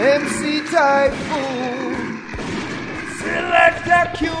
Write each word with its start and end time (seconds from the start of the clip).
MC 0.00 0.62
Typhoon, 0.62 2.24
Selector 3.18 4.08
Kurious. 4.16 4.40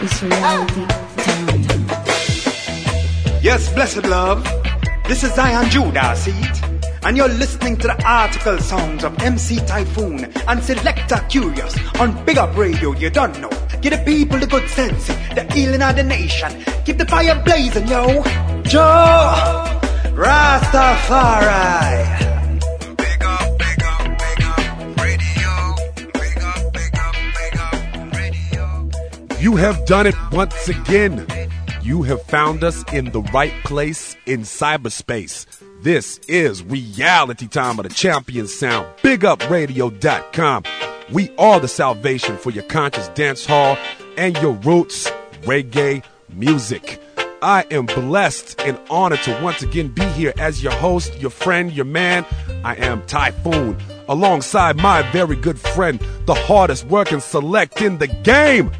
It's 0.00 0.22
reality. 0.22 0.86
Yes, 3.42 3.72
blessed 3.74 4.04
love. 4.04 4.46
This 5.08 5.24
is 5.24 5.34
Zion 5.34 5.68
Judah, 5.70 6.14
see 6.14 6.30
it? 6.30 6.62
And 7.02 7.16
you're 7.16 7.26
listening 7.26 7.76
to 7.78 7.88
the 7.88 8.00
article 8.06 8.58
songs 8.58 9.02
of 9.02 9.20
MC 9.20 9.56
Typhoon 9.66 10.32
and 10.46 10.62
Selector 10.62 11.16
Kurious 11.26 12.00
on 12.00 12.24
Big 12.24 12.38
Up 12.38 12.56
Radio. 12.56 12.92
You 12.92 13.10
don't 13.10 13.36
know. 13.40 13.50
Give 13.80 13.90
the 13.90 14.00
people 14.04 14.38
the 14.38 14.46
good 14.46 14.68
sense, 14.68 15.08
the 15.34 15.44
healing 15.52 15.82
of 15.82 15.96
the 15.96 16.04
nation. 16.04 16.52
Keep 16.84 16.98
the 16.98 17.06
fire 17.06 17.42
blazing, 17.42 17.88
yo. 17.88 18.22
Joe 18.62 19.78
Rastafari. 20.18 22.02
Big 22.96 23.22
up, 23.22 23.56
big 23.56 23.82
up, 23.84 24.18
big 24.18 24.42
up, 24.42 24.58
radio. 24.98 25.76
Big 25.94 26.42
up, 26.42 26.72
big 26.72 26.98
up, 26.98 27.14
big 27.34 27.56
up, 27.56 27.74
radio. 28.14 28.90
You 29.38 29.54
have 29.54 29.86
done 29.86 30.08
it 30.08 30.16
once 30.32 30.68
again. 30.68 31.24
You 31.82 32.02
have 32.02 32.20
found 32.22 32.64
us 32.64 32.82
in 32.92 33.12
the 33.12 33.22
right 33.32 33.54
place 33.62 34.16
in 34.26 34.40
cyberspace. 34.40 35.46
This 35.82 36.18
is 36.26 36.64
reality 36.64 37.46
time 37.46 37.78
of 37.78 37.84
the 37.88 37.94
champion 37.94 38.48
sound. 38.48 38.88
BigUpRadio.com. 39.02 40.64
We 41.12 41.30
are 41.38 41.60
the 41.60 41.68
salvation 41.68 42.38
for 42.38 42.50
your 42.50 42.64
conscious 42.64 43.06
dance 43.10 43.46
hall 43.46 43.78
and 44.16 44.36
your 44.38 44.54
roots 44.54 45.08
reggae 45.42 46.02
music. 46.28 47.00
I 47.40 47.64
am 47.70 47.86
blessed 47.86 48.60
and 48.62 48.78
honored 48.90 49.22
to 49.22 49.40
once 49.40 49.62
again 49.62 49.88
be 49.88 50.04
here 50.10 50.32
as 50.38 50.62
your 50.62 50.72
host, 50.72 51.16
your 51.20 51.30
friend, 51.30 51.72
your 51.72 51.84
man. 51.84 52.26
I 52.64 52.74
am 52.76 53.02
Typhoon, 53.06 53.76
alongside 54.08 54.76
my 54.76 55.02
very 55.12 55.36
good 55.36 55.58
friend, 55.58 56.00
the 56.26 56.34
hardest 56.34 56.86
working 56.86 57.20
select 57.20 57.80
in 57.80 57.98
the 57.98 58.08
game, 58.08 58.72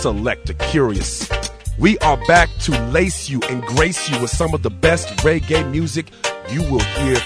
Selector 0.00 0.54
Kurious. 0.54 1.30
We 1.78 1.98
are 1.98 2.16
back 2.26 2.50
to 2.62 2.72
lace 2.86 3.28
you 3.28 3.40
and 3.48 3.62
grace 3.62 4.10
you 4.10 4.20
with 4.20 4.30
some 4.30 4.54
of 4.54 4.62
the 4.62 4.70
best 4.70 5.08
reggae 5.18 5.70
music 5.70 6.10
you 6.50 6.62
will 6.62 6.80
hear 6.80 7.16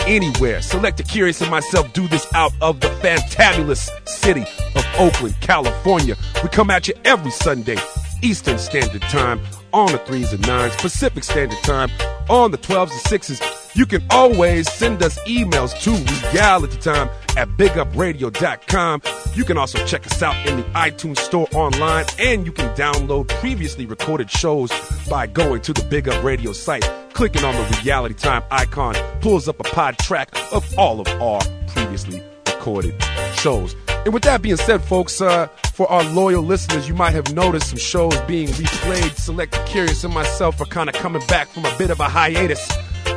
anywhere. 0.00 0.60
Selector 0.60 1.04
Kurious 1.04 1.40
and 1.40 1.50
myself 1.50 1.90
do 1.94 2.06
this 2.08 2.26
out 2.34 2.52
of 2.60 2.80
the 2.80 2.88
fantabulous 2.88 3.88
city 4.06 4.44
of 4.76 4.84
Oakland, 4.98 5.34
California. 5.40 6.16
We 6.42 6.50
come 6.50 6.70
at 6.70 6.86
you 6.86 6.94
every 7.04 7.30
Sunday, 7.30 7.78
Eastern 8.24 8.58
Standard 8.58 9.02
Time, 9.02 9.38
on 9.72 9.92
the 9.92 9.98
threes 9.98 10.32
and 10.32 10.44
nines, 10.46 10.74
Pacific 10.76 11.22
Standard 11.22 11.62
Time, 11.62 11.90
on 12.30 12.50
the 12.50 12.58
12s 12.58 12.90
and 12.90 13.00
sixes. 13.02 13.40
You 13.74 13.84
can 13.84 14.02
always 14.10 14.72
send 14.72 15.02
us 15.02 15.18
emails 15.28 15.78
to 15.82 15.90
realitytime 15.90 17.10
at 17.36 17.48
bigupradio.com. 17.50 19.02
You 19.34 19.44
can 19.44 19.58
also 19.58 19.84
check 19.84 20.06
us 20.06 20.22
out 20.22 20.46
in 20.46 20.56
the 20.56 20.62
iTunes 20.70 21.18
store 21.18 21.48
online, 21.52 22.06
and 22.18 22.46
you 22.46 22.52
can 22.52 22.74
download 22.74 23.28
previously 23.28 23.84
recorded 23.84 24.30
shows 24.30 24.72
by 25.08 25.26
going 25.26 25.60
to 25.62 25.74
the 25.74 25.82
Big 25.82 26.08
Up 26.08 26.24
Radio 26.24 26.52
site. 26.52 26.88
Clicking 27.12 27.44
on 27.44 27.54
the 27.54 27.80
Reality 27.84 28.14
Time 28.14 28.42
icon 28.50 28.94
pulls 29.20 29.48
up 29.48 29.60
a 29.60 29.64
pod 29.64 29.98
track 29.98 30.30
of 30.50 30.66
all 30.78 31.00
of 31.00 31.08
our 31.20 31.42
previously 31.66 32.22
recorded 32.46 32.94
shows. 33.34 33.76
And 34.04 34.12
with 34.12 34.24
that 34.24 34.42
being 34.42 34.56
said, 34.56 34.84
folks, 34.84 35.20
uh, 35.20 35.46
for 35.72 35.90
our 35.90 36.04
loyal 36.04 36.42
listeners, 36.42 36.86
you 36.88 36.94
might 36.94 37.12
have 37.12 37.34
noticed 37.34 37.70
some 37.70 37.78
shows 37.78 38.18
being 38.22 38.48
replayed. 38.48 39.16
Select 39.16 39.54
Kurious 39.66 40.04
and 40.04 40.12
myself 40.12 40.60
are 40.60 40.66
kind 40.66 40.90
of 40.90 40.94
coming 40.94 41.26
back 41.26 41.48
from 41.48 41.64
a 41.64 41.78
bit 41.78 41.90
of 41.90 42.00
a 42.00 42.08
hiatus. 42.08 42.70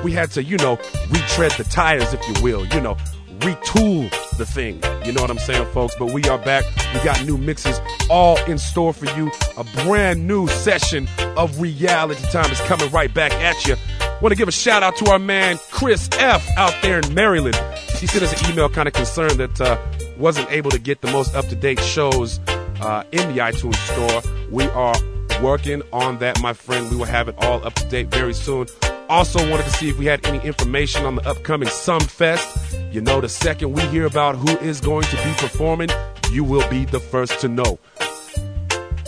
We 0.03 0.13
had 0.13 0.31
to, 0.31 0.43
you 0.43 0.57
know, 0.57 0.79
retread 1.09 1.51
the 1.53 1.65
tires, 1.69 2.13
if 2.13 2.25
you 2.27 2.41
will, 2.41 2.65
you 2.67 2.79
know, 2.79 2.95
retool 3.39 4.09
the 4.37 4.45
thing. 4.45 4.81
You 5.05 5.11
know 5.11 5.21
what 5.21 5.29
I'm 5.29 5.37
saying, 5.39 5.65
folks? 5.73 5.93
But 5.99 6.11
we 6.11 6.23
are 6.23 6.37
back. 6.37 6.63
We 6.93 7.03
got 7.03 7.23
new 7.25 7.37
mixes 7.37 7.79
all 8.09 8.37
in 8.45 8.57
store 8.57 8.93
for 8.93 9.05
you. 9.17 9.31
A 9.57 9.63
brand 9.83 10.25
new 10.27 10.47
session 10.47 11.07
of 11.35 11.59
Reality 11.59 12.23
Time 12.31 12.49
is 12.51 12.61
coming 12.61 12.89
right 12.91 13.13
back 13.13 13.33
at 13.33 13.65
you. 13.67 13.75
Want 14.21 14.31
to 14.31 14.37
give 14.37 14.47
a 14.47 14.51
shout 14.53 14.83
out 14.83 14.95
to 14.97 15.11
our 15.11 15.19
man 15.19 15.59
Chris 15.69 16.09
F 16.13 16.47
out 16.57 16.73
there 16.81 16.99
in 16.99 17.13
Maryland. 17.13 17.59
He 17.99 18.05
sent 18.05 18.23
us 18.23 18.41
an 18.41 18.51
email 18.51 18.69
kind 18.69 18.87
of 18.87 18.93
concerned 18.93 19.39
that 19.39 19.59
uh, 19.59 19.77
wasn't 20.17 20.51
able 20.51 20.69
to 20.71 20.79
get 20.79 21.01
the 21.01 21.11
most 21.11 21.33
up 21.33 21.47
to 21.47 21.55
date 21.55 21.79
shows 21.79 22.39
uh, 22.79 23.03
in 23.11 23.33
the 23.33 23.41
iTunes 23.41 23.75
store. 23.91 24.21
We 24.51 24.65
are 24.65 24.95
working 25.41 25.81
on 25.91 26.19
that, 26.19 26.39
my 26.41 26.53
friend. 26.53 26.89
We 26.91 26.97
will 26.97 27.05
have 27.05 27.27
it 27.27 27.35
all 27.39 27.65
up 27.65 27.73
to 27.75 27.89
date 27.89 28.07
very 28.07 28.33
soon. 28.33 28.67
Also, 29.09 29.39
wanted 29.49 29.63
to 29.63 29.71
see 29.71 29.89
if 29.89 29.97
we 29.97 30.05
had 30.05 30.25
any 30.27 30.45
information 30.45 31.05
on 31.05 31.15
the 31.15 31.27
upcoming 31.27 31.69
Sumfest. 31.69 32.93
You 32.93 33.01
know, 33.01 33.19
the 33.21 33.29
second 33.29 33.73
we 33.73 33.81
hear 33.83 34.05
about 34.05 34.35
who 34.35 34.57
is 34.59 34.79
going 34.79 35.03
to 35.03 35.15
be 35.17 35.33
performing, 35.37 35.89
you 36.31 36.43
will 36.43 36.67
be 36.69 36.85
the 36.85 36.99
first 36.99 37.39
to 37.41 37.47
know. 37.47 37.79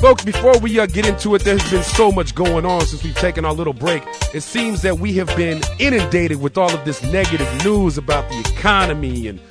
Folks, 0.02 0.24
before 0.24 0.58
we 0.60 0.80
uh, 0.80 0.86
get 0.86 1.06
into 1.06 1.36
it, 1.36 1.44
there's 1.44 1.70
been 1.70 1.84
so 1.84 2.10
much 2.10 2.34
going 2.34 2.66
on 2.66 2.86
since 2.86 3.04
we've 3.04 3.16
taken 3.16 3.44
our 3.44 3.52
little 3.54 3.74
break. 3.74 4.02
It 4.34 4.42
seems 4.42 4.82
that 4.84 4.98
we 4.98 5.12
have 5.16 5.28
been 5.36 5.62
inundated 5.78 6.40
with 6.40 6.58
all 6.58 6.74
of 6.74 6.86
this 6.86 7.04
negative 7.04 7.66
news 7.66 7.98
about 7.98 8.30
the 8.30 8.40
economy 8.40 9.28
and 9.28 9.42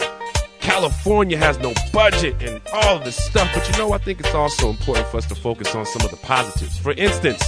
California 0.58 1.36
has 1.36 1.58
no 1.58 1.74
budget 1.92 2.34
and 2.42 2.62
all 2.72 2.96
of 2.96 3.04
this 3.04 3.22
stuff. 3.22 3.50
But 3.54 3.68
you 3.70 3.76
know, 3.76 3.92
I 3.92 3.98
think 3.98 4.20
it's 4.20 4.34
also 4.34 4.70
important 4.70 5.06
for 5.08 5.18
us 5.18 5.26
to 5.26 5.34
focus 5.34 5.74
on 5.74 5.84
some 5.84 6.00
of 6.00 6.10
the 6.10 6.16
positives. 6.16 6.78
For 6.78 6.92
instance, 6.92 7.42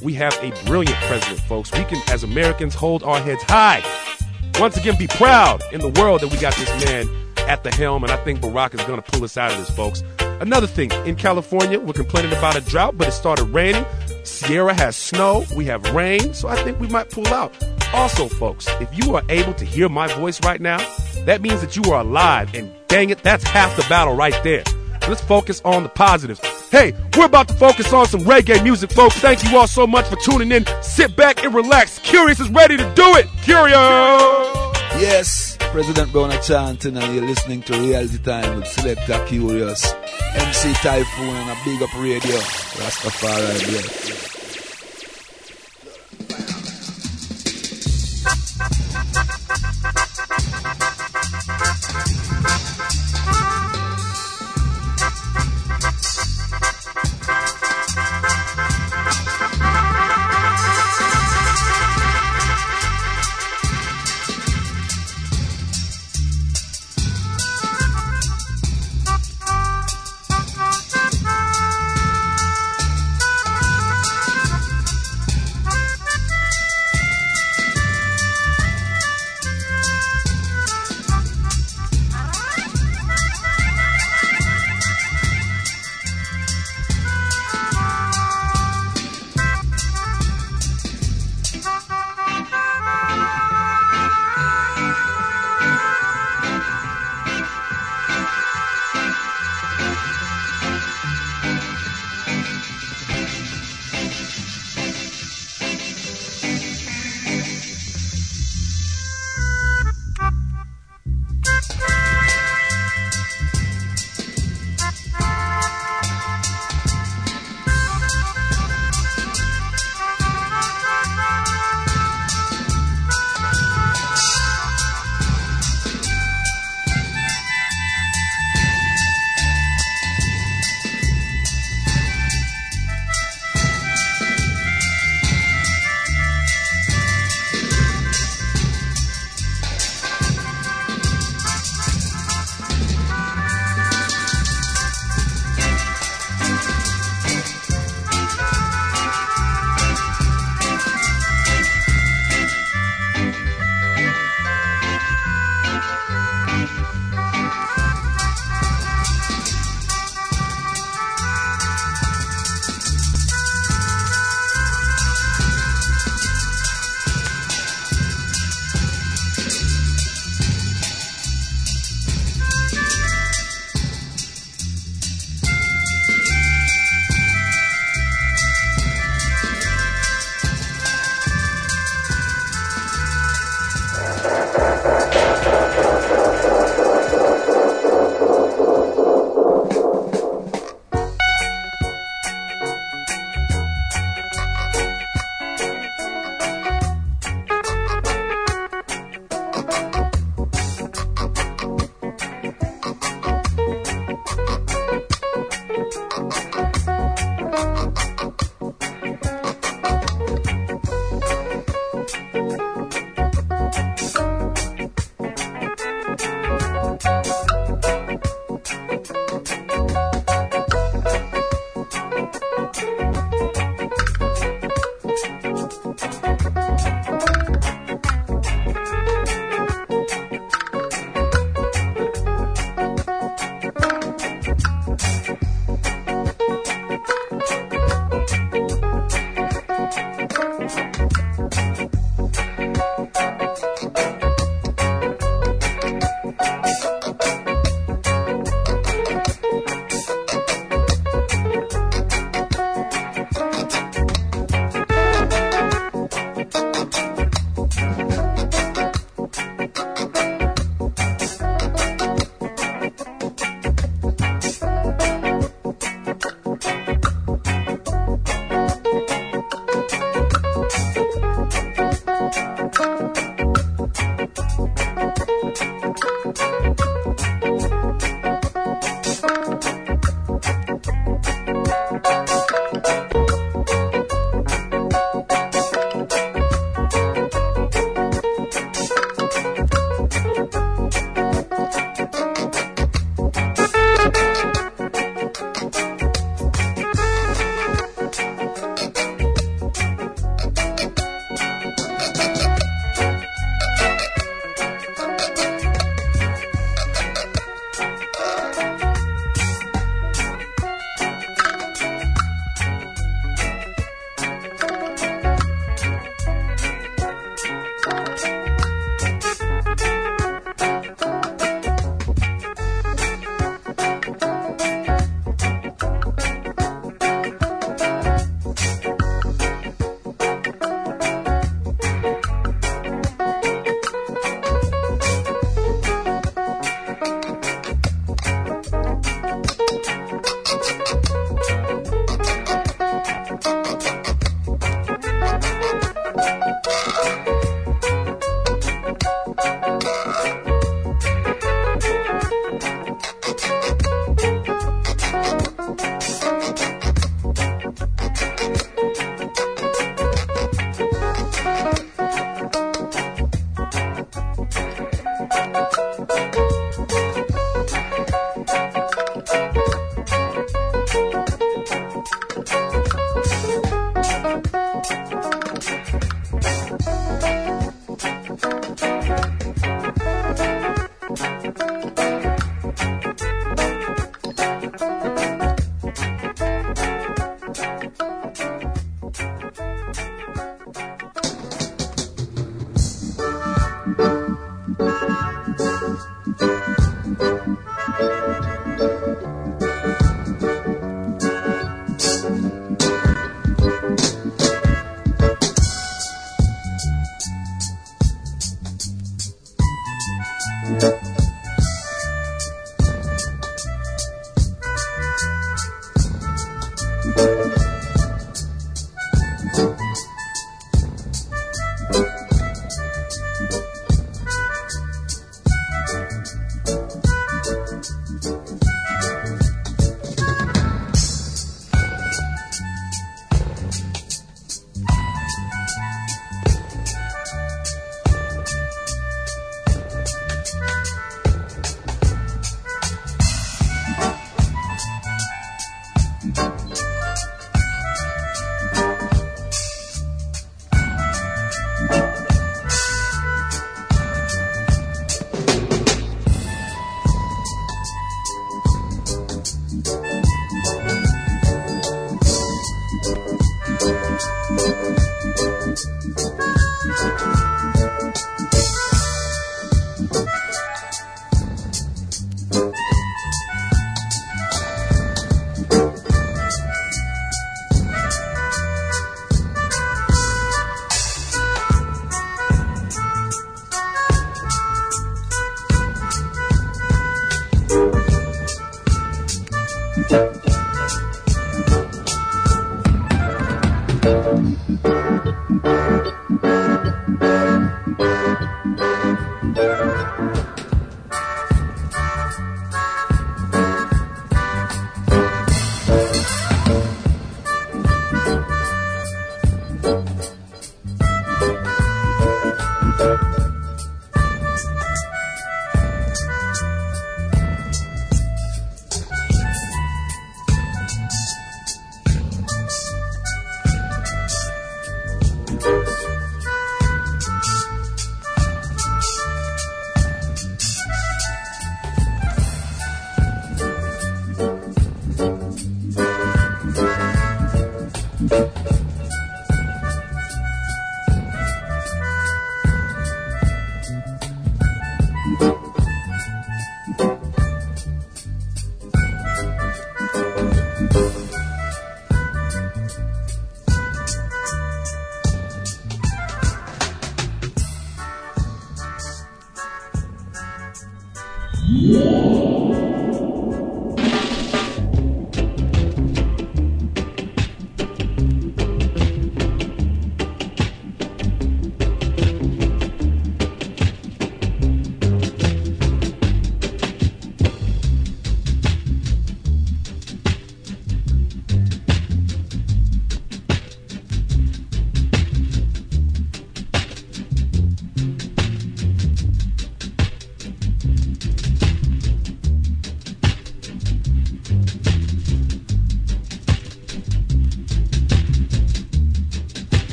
we 0.00 0.14
have 0.14 0.32
a 0.42 0.52
brilliant 0.64 0.96
president, 1.02 1.40
folks. 1.40 1.70
We 1.72 1.84
can, 1.84 2.00
as 2.08 2.24
Americans, 2.24 2.74
hold 2.74 3.02
our 3.02 3.20
heads 3.20 3.42
high. 3.42 3.82
Once 4.58 4.78
again, 4.78 4.96
be 4.96 5.06
proud 5.06 5.62
in 5.70 5.80
the 5.80 5.90
world 6.00 6.22
that 6.22 6.28
we 6.28 6.38
got 6.38 6.54
this 6.56 6.84
man 6.86 7.06
at 7.46 7.62
the 7.62 7.70
helm, 7.70 8.04
and 8.04 8.12
I 8.12 8.16
think 8.24 8.40
Barack 8.40 8.72
is 8.72 8.82
going 8.84 9.02
to 9.02 9.10
pull 9.10 9.22
us 9.22 9.36
out 9.36 9.52
of 9.52 9.58
this, 9.58 9.70
folks. 9.70 10.02
Another 10.42 10.66
thing, 10.66 10.90
in 11.06 11.14
California, 11.14 11.78
we're 11.78 11.92
complaining 11.92 12.32
about 12.32 12.56
a 12.56 12.60
drought, 12.62 12.98
but 12.98 13.06
it 13.06 13.12
started 13.12 13.44
raining. 13.44 13.86
Sierra 14.24 14.74
has 14.74 14.96
snow, 14.96 15.44
we 15.54 15.66
have 15.66 15.94
rain, 15.94 16.34
so 16.34 16.48
I 16.48 16.56
think 16.64 16.80
we 16.80 16.88
might 16.88 17.08
pull 17.10 17.28
out. 17.28 17.54
Also, 17.92 18.26
folks, 18.26 18.66
if 18.80 18.88
you 18.92 19.14
are 19.14 19.22
able 19.28 19.54
to 19.54 19.64
hear 19.64 19.88
my 19.88 20.08
voice 20.14 20.44
right 20.44 20.60
now, 20.60 20.78
that 21.26 21.42
means 21.42 21.60
that 21.60 21.76
you 21.76 21.92
are 21.92 22.00
alive, 22.00 22.52
and 22.56 22.74
dang 22.88 23.10
it, 23.10 23.22
that's 23.22 23.44
half 23.44 23.76
the 23.76 23.86
battle 23.88 24.16
right 24.16 24.34
there. 24.42 24.64
Let's 25.08 25.20
focus 25.20 25.62
on 25.64 25.84
the 25.84 25.88
positives. 25.88 26.40
Hey, 26.70 26.92
we're 27.16 27.26
about 27.26 27.46
to 27.46 27.54
focus 27.54 27.92
on 27.92 28.06
some 28.06 28.22
reggae 28.22 28.64
music, 28.64 28.90
folks. 28.90 29.14
Thank 29.18 29.44
you 29.44 29.56
all 29.56 29.68
so 29.68 29.86
much 29.86 30.08
for 30.08 30.16
tuning 30.16 30.50
in. 30.50 30.66
Sit 30.82 31.14
back 31.14 31.44
and 31.44 31.54
relax. 31.54 32.00
Kurious 32.00 32.40
is 32.40 32.50
ready 32.50 32.76
to 32.76 32.94
do 32.96 33.14
it. 33.14 33.26
Kurious! 33.44 35.00
Yes, 35.00 35.51
Prezident 35.72 36.12
Brown 36.12 36.30
chanting, 36.42 36.98
and 36.98 37.14
you're 37.14 37.24
listening 37.24 37.62
to 37.62 37.72
Reality 37.72 38.18
Time 38.18 38.56
with 38.56 38.66
Selector 38.66 39.14
Kurious, 39.24 39.82
MC 40.34 40.70
Typhoon, 40.74 41.34
and 41.34 41.50
a 41.50 41.56
big 41.64 41.82
up 41.82 41.94
radio. 41.94 42.36
Rastafari, 42.76 43.72
yeah. 43.72 44.41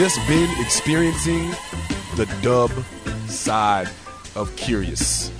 just 0.00 0.26
been 0.26 0.48
experiencing 0.58 1.50
the 2.16 2.24
dub 2.40 2.70
side 3.28 3.86
of 4.34 4.48
Kurious. 4.56 5.30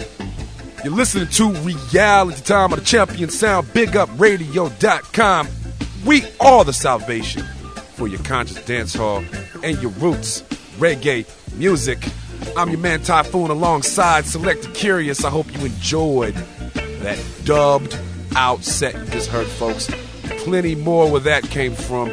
You're 0.84 0.92
listening 0.92 1.28
to 1.28 1.52
Reality 1.60 2.42
Time 2.42 2.70
on 2.70 2.78
the 2.78 2.84
Champion 2.84 3.30
Sound, 3.30 3.68
BigUpRadio.com. 3.68 5.48
We 6.04 6.24
are 6.40 6.62
the 6.66 6.74
salvation 6.74 7.42
for 7.94 8.06
your 8.06 8.18
conscious 8.18 8.62
dance 8.66 8.94
hall 8.94 9.24
and 9.64 9.80
your 9.80 9.92
roots 9.92 10.42
reggae 10.76 11.24
music. 11.56 12.06
I'm 12.54 12.68
your 12.68 12.80
man 12.80 13.00
Typhoon 13.00 13.50
alongside 13.50 14.26
Selected 14.26 14.74
Kurious. 14.74 15.24
I 15.24 15.30
hope 15.30 15.50
you 15.56 15.64
enjoyed 15.64 16.34
that 16.34 17.18
dubbed 17.44 17.98
out 18.36 18.62
set 18.62 18.92
you 18.94 19.06
just 19.06 19.30
heard, 19.30 19.46
folks. 19.46 19.90
Plenty 20.44 20.74
more 20.74 21.10
where 21.10 21.22
that 21.22 21.44
came 21.44 21.74
from. 21.74 22.10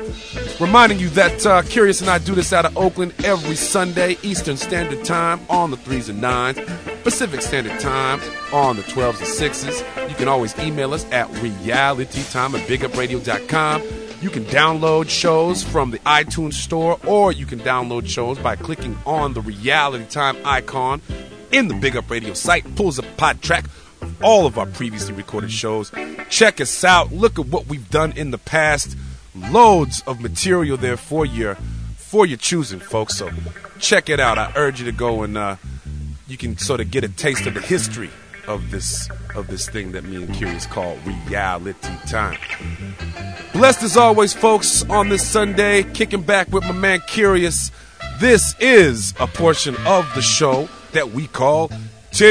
Reminding 0.60 0.98
you 0.98 1.10
that 1.10 1.46
uh, 1.46 1.62
Kurious 1.62 2.02
and 2.02 2.10
I 2.10 2.18
do 2.18 2.34
this 2.34 2.52
out 2.52 2.66
of 2.66 2.76
Oakland 2.76 3.14
every 3.24 3.56
Sunday, 3.56 4.18
Eastern 4.24 4.58
Standard 4.58 5.06
Time 5.06 5.40
on 5.52 5.70
the 5.70 5.78
3s 5.78 6.10
and 6.10 6.20
9s, 6.20 7.04
Pacific 7.04 7.44
Standard 7.44 7.80
Time 7.80 8.20
on 8.52 8.76
the 8.76 8.82
12s 8.82 9.20
and 9.20 9.54
6s. 9.54 10.10
You 10.10 10.16
can 10.16 10.28
always 10.28 10.58
email 10.58 10.96
us 10.96 11.06
at 11.12 11.28
realitytime 11.30 12.60
at 12.60 12.68
bigupradio.com. 12.68 13.84
You 14.20 14.32
can 14.32 14.46
download 14.46 15.10
shows 15.10 15.64
from 15.64 15.92
the 15.92 16.00
iTunes 16.00 16.54
Store, 16.54 16.98
or 17.06 17.32
you 17.32 17.46
can 17.46 17.60
download 17.60 18.08
shows 18.08 18.40
by 18.40 18.56
clicking 18.56 18.98
on 19.06 19.34
the 19.34 19.42
Reality 19.42 20.06
Time 20.06 20.38
icon 20.44 21.04
in 21.52 21.68
the 21.68 21.76
Big 21.76 21.96
Up 21.96 22.10
Radio 22.10 22.34
site. 22.34 22.76
Pulls 22.76 22.98
a 22.98 23.04
pod 23.04 23.44
track 23.44 23.66
of 24.02 24.24
all 24.24 24.48
of 24.48 24.58
our 24.58 24.66
previously 24.66 25.14
recorded 25.14 25.52
shows. 25.52 25.92
Check 26.30 26.60
us 26.60 26.84
out. 26.84 27.12
Look 27.12 27.38
at 27.38 27.46
what 27.46 27.68
we've 27.68 27.90
done 27.92 28.14
in 28.14 28.32
the 28.32 28.40
past. 28.40 28.98
Loads 29.52 30.04
of 30.08 30.20
material 30.20 30.78
there 30.78 30.98
for 30.98 31.26
your 31.26 31.56
for 31.96 32.26
your 32.26 32.38
choosing, 32.38 32.80
folks. 32.80 33.18
So 33.18 33.30
check 33.80 34.10
it 34.10 34.20
out. 34.20 34.38
I 34.38 34.52
urge 34.56 34.80
you 34.80 34.86
to 34.86 34.92
go 34.92 35.24
and 35.24 35.38
uh, 35.38 35.56
you 36.28 36.38
can 36.38 36.58
sort 36.58 36.82
of 36.82 36.92
get 36.92 37.04
a 37.04 37.10
taste 37.10 37.46
of 37.46 37.54
the 37.54 37.62
history 37.62 38.10
of 38.48 38.72
this 38.72 39.10
of 39.36 39.48
this 39.48 39.70
thing 39.70 39.92
that 39.92 40.04
me 40.04 40.16
and 40.18 40.30
Kurious 40.30 40.68
call 40.70 40.98
reality 41.28 41.94
time. 42.08 42.38
Blessed 43.54 43.84
as 43.84 43.98
always, 43.98 44.34
folks, 44.34 44.84
on 44.90 45.10
this 45.10 45.28
Sunday, 45.28 45.84
kicking 45.84 46.22
back 46.22 46.52
with 46.52 46.64
my 46.64 46.72
man 46.72 47.00
Kurious. 47.02 47.72
This 48.20 48.56
is 48.60 49.14
a 49.20 49.28
portion 49.28 49.76
of 49.86 50.10
the 50.16 50.22
show 50.22 50.70
that 50.94 51.12
we 51.12 51.28
call 51.28 51.70
Tidbits. 52.12 52.28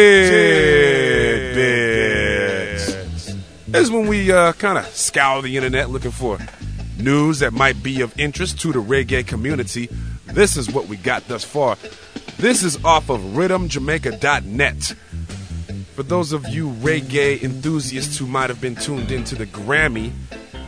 This 3.69 3.83
is 3.83 3.91
when 3.91 4.07
we 4.09 4.33
uh, 4.33 4.53
kind 4.55 4.79
of 4.79 4.87
scour 4.87 5.43
the 5.43 5.57
internet 5.57 5.91
looking 5.91 6.11
for 6.11 6.39
news 6.99 7.41
that 7.41 7.53
might 7.53 7.83
be 7.83 8.01
of 8.01 8.19
interest 8.19 8.61
to 8.61 8.73
the 8.73 8.79
reggae 8.79 9.27
community. 9.27 9.89
This 10.27 10.57
is 10.57 10.71
what 10.71 10.89
we 10.89 10.97
got 10.97 11.27
thus 11.29 11.45
far. 11.45 11.77
This 12.39 12.63
is 12.63 12.83
off 12.85 13.09
of 13.09 13.21
rhythmjamaica.net. 13.21 14.95
For 15.95 16.03
those 16.03 16.33
of 16.33 16.47
you 16.49 16.69
reggae 16.69 17.43
enthusiasts 17.43 18.19
who 18.19 18.27
might 18.27 18.51
have 18.51 18.61
been 18.61 18.77
tuned 18.77 19.11
into 19.11 19.35
the 19.35 19.47
Grammy, 19.47 20.13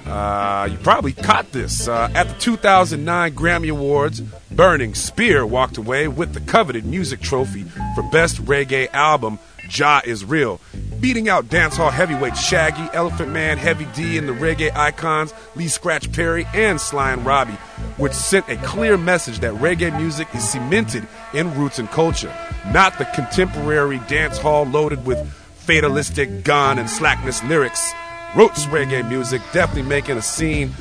uh, 0.07 0.69
you 0.71 0.79
probably 0.79 1.13
caught 1.13 1.53
this. 1.53 1.87
Uh, 1.87 2.11
at 2.15 2.29
the 2.29 2.35
2009 2.39 3.35
Grammy 3.35 3.71
Awards, 3.71 4.23
Burning 4.51 4.95
Spear 4.95 5.45
walked 5.45 5.77
away 5.77 6.09
with 6.09 6.33
the 6.33 6.41
coveted 6.41 6.87
music 6.87 7.21
trophy 7.21 7.65
for 7.95 8.03
Best 8.11 8.43
Reggae 8.47 8.91
Album, 8.95 9.39
Jah 9.69 10.01
is 10.05 10.25
Real, 10.25 10.61
beating 11.01 11.29
out 11.29 11.47
dancehall 11.47 11.93
heavyweight 11.93 12.37
Shaggy, 12.37 12.89
Elephant 12.93 13.31
Man, 13.31 13.59
Heavy 13.59 13.87
D, 13.95 14.19
and 14.19 14.29
the 14.29 14.33
reggae 14.33 14.75
icons 14.77 15.33
Lee 15.55 15.69
Scratch 15.69 16.11
Perry 16.13 16.47
and 16.55 16.81
Sly 16.81 17.13
and 17.13 17.25
Robbie, 17.25 17.59
which 17.97 18.13
sent 18.13 18.49
a 18.49 18.57
clear 18.59 18.97
message 18.97 19.41
that 19.41 19.55
reggae 19.55 19.97
music 19.97 20.29
is 20.35 20.49
cemented 20.49 21.07
in 21.35 21.55
roots 21.59 21.79
and 21.79 21.89
culture, 21.91 22.35
not 22.73 22.99
the 22.99 23.05
contemporary 23.07 23.99
dancehall 24.01 24.73
loaded 24.73 25.05
with 25.07 25.19
fatalistic 25.55 26.45
gun 26.45 26.79
and 26.79 26.89
slackness 26.89 27.43
lyrics. 27.45 27.93
Roots 28.37 28.67
reggae 28.67 29.09
music 29.09 29.41
definitely 29.53 29.89
making 29.89 30.17
a 30.17 30.23
scene 30.23 30.73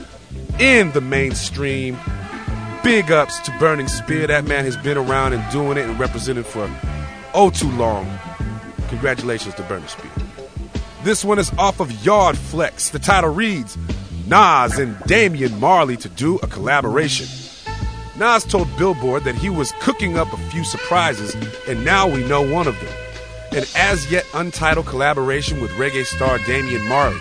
in 0.60 0.92
the 0.92 1.02
mainstream. 1.02 1.98
Big 2.84 3.12
ups 3.12 3.40
to 3.42 3.52
Burning 3.60 3.88
Spear. 3.88 4.28
That 4.28 4.46
man 4.46 4.64
has 4.66 4.78
been 4.78 4.98
around 4.98 5.34
and 5.34 5.52
doing 5.52 5.78
it 5.78 5.90
and 5.90 6.00
represented 6.00 6.46
for 6.46 6.70
oh 7.34 7.50
too 7.50 7.72
long. 7.72 8.06
Congratulations 8.90 9.54
to 9.56 9.64
Burning 9.64 9.88
Spear. 9.88 10.12
This 11.04 11.24
one 11.24 11.40
is 11.40 11.52
off 11.58 11.80
of 11.80 11.92
Yard 12.06 12.38
Flex. 12.38 12.90
The 12.90 13.00
title 13.00 13.30
reads 13.30 13.78
Nas 14.28 14.78
and 14.78 14.98
Damian 15.06 15.60
Marley 15.60 15.98
to 15.98 16.10
do 16.10 16.38
a 16.38 16.48
collaboration. 16.48 17.28
Nas 18.18 18.44
told 18.44 18.68
Billboard 18.78 19.24
that 19.26 19.36
he 19.36 19.50
was 19.50 19.72
cooking 19.80 20.18
up 20.18 20.32
a 20.34 20.38
few 20.50 20.64
surprises, 20.64 21.36
and 21.68 21.86
now 21.86 22.08
we 22.08 22.28
know 22.28 22.42
one 22.42 22.68
of 22.68 22.80
them. 22.80 22.94
An 23.52 23.64
as 23.76 24.12
yet 24.12 24.26
untitled 24.34 24.88
collaboration 24.88 25.62
with 25.62 25.72
reggae 25.72 26.06
star 26.06 26.40
Damian 26.40 26.88
Marley. 26.88 27.20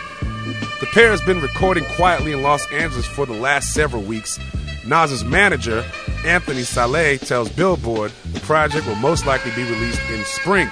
The 0.81 0.89
pair 0.93 1.11
has 1.11 1.21
been 1.21 1.41
recording 1.41 1.85
quietly 1.97 2.33
in 2.33 2.43
Los 2.43 2.71
Angeles 2.73 3.07
for 3.07 3.27
the 3.27 3.35
last 3.35 3.75
several 3.75 4.03
weeks. 4.03 4.39
Nas's 4.87 5.25
manager, 5.25 5.85
Anthony 6.25 6.63
Saleh, 6.63 7.21
tells 7.21 7.51
Billboard 7.51 8.13
the 8.33 8.41
project 8.41 8.87
will 8.87 8.95
most 8.97 9.27
likely 9.27 9.51
be 9.53 9.65
released 9.65 10.01
in 10.11 10.25
spring. 10.25 10.69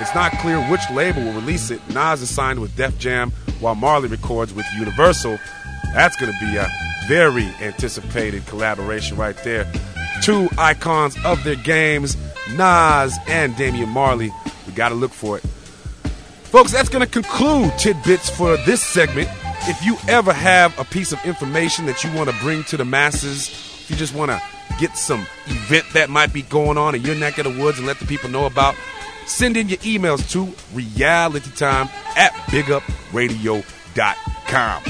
It's 0.00 0.14
not 0.14 0.32
clear 0.38 0.58
which 0.70 0.80
label 0.92 1.22
will 1.24 1.32
release 1.32 1.70
it. 1.70 1.80
Nas 1.92 2.22
is 2.22 2.30
signed 2.30 2.60
with 2.60 2.76
Def 2.76 2.96
Jam, 2.98 3.32
while 3.60 3.74
Marley 3.74 4.08
records 4.08 4.54
with 4.54 4.66
Universal. 4.76 5.38
That's 5.92 6.16
going 6.16 6.32
to 6.32 6.38
be 6.38 6.56
a 6.56 6.68
very 7.08 7.46
anticipated 7.60 8.46
collaboration 8.46 9.16
right 9.16 9.36
there. 9.42 9.70
Two 10.22 10.48
icons 10.58 11.16
of 11.24 11.42
their 11.42 11.56
games, 11.56 12.16
Nas 12.56 13.16
and 13.26 13.56
Damian 13.56 13.88
Marley. 13.88 14.30
We 14.66 14.72
got 14.72 14.90
to 14.90 14.94
look 14.94 15.12
for 15.12 15.38
it. 15.38 15.42
Folks, 16.44 16.72
that's 16.72 16.88
going 16.88 17.04
to 17.04 17.10
conclude 17.10 17.72
tidbits 17.78 18.30
for 18.30 18.56
this 18.58 18.82
segment. 18.82 19.28
If 19.62 19.84
you 19.84 19.96
ever 20.08 20.32
have 20.32 20.78
a 20.78 20.84
piece 20.84 21.12
of 21.12 21.24
information 21.26 21.86
that 21.86 22.04
you 22.04 22.12
want 22.14 22.30
to 22.30 22.36
bring 22.36 22.64
to 22.64 22.76
the 22.76 22.84
masses, 22.84 23.48
if 23.48 23.90
you 23.90 23.96
just 23.96 24.14
want 24.14 24.30
to 24.30 24.40
get 24.78 24.96
some 24.96 25.26
event 25.46 25.84
that 25.94 26.08
might 26.08 26.32
be 26.32 26.42
going 26.42 26.78
on 26.78 26.94
in 26.94 27.02
your 27.02 27.16
neck 27.16 27.38
of 27.38 27.44
the 27.44 27.62
woods 27.62 27.78
and 27.78 27.86
let 27.86 27.98
the 27.98 28.06
people 28.06 28.30
know 28.30 28.46
about, 28.46 28.76
send 29.28 29.56
in 29.56 29.68
your 29.68 29.78
emails 29.78 30.28
to 30.32 30.46
realitytime 30.74 31.88
at 32.16 32.32
bigupradio.com. 32.50 34.82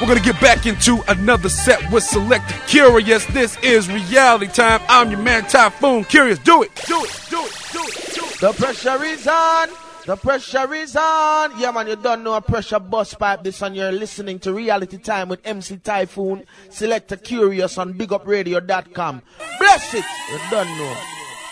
We're 0.00 0.06
going 0.06 0.18
to 0.18 0.24
get 0.24 0.40
back 0.40 0.64
into 0.64 1.02
another 1.08 1.48
set 1.48 1.90
with 1.90 2.04
Selected 2.04 2.54
Kurious. 2.68 3.26
This 3.32 3.58
is 3.64 3.90
Reality 3.90 4.46
Time. 4.46 4.80
I'm 4.88 5.10
your 5.10 5.18
man 5.20 5.42
Typhoon 5.42 6.04
Kurious. 6.04 6.40
Do 6.44 6.62
it, 6.62 6.70
do 6.86 7.02
it, 7.02 7.20
do 7.28 7.44
it, 7.44 7.52
do 7.72 7.80
it, 7.80 8.14
do 8.14 8.24
it. 8.24 8.40
The 8.40 8.52
pressure 8.52 9.02
is 9.02 9.26
on. 9.26 9.70
The 10.06 10.14
pressure 10.16 10.72
is 10.72 10.94
on. 10.94 11.58
Yeah, 11.58 11.72
man, 11.72 11.88
you 11.88 11.96
don't 11.96 12.22
know 12.22 12.34
a 12.34 12.40
pressure 12.40 12.78
bus 12.78 13.12
pipe 13.14 13.42
this 13.42 13.60
and 13.60 13.74
you're 13.74 13.90
listening 13.90 14.38
to 14.40 14.54
Reality 14.54 14.98
Time 14.98 15.30
with 15.30 15.40
MC 15.44 15.78
Typhoon. 15.78 16.44
Select 16.70 17.10
Kurious 17.10 17.76
on 17.76 17.94
bigupradio.com. 17.94 19.22
Bless 19.58 19.94
it. 19.94 20.04
You 20.30 20.38
don't 20.48 20.68
know. 20.78 20.96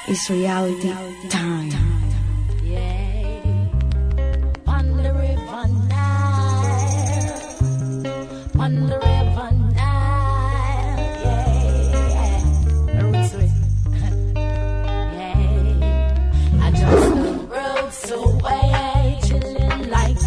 It's 0.08 0.30
reality 0.30 0.92
time. 1.30 1.72
On 4.68 5.02
the 5.02 5.12
river 5.12 5.66
Nile, 5.88 7.10
on 8.62 8.86
the 8.86 8.98
river 9.02 9.50
Nile, 9.74 10.98
yeah, 11.24 12.38
yeah. 15.18 16.62
I 16.62 16.64
just 16.70 17.14
the 17.16 17.32
roots 17.50 18.10
away, 18.12 19.18
chilling 19.24 19.90
like 19.90 20.18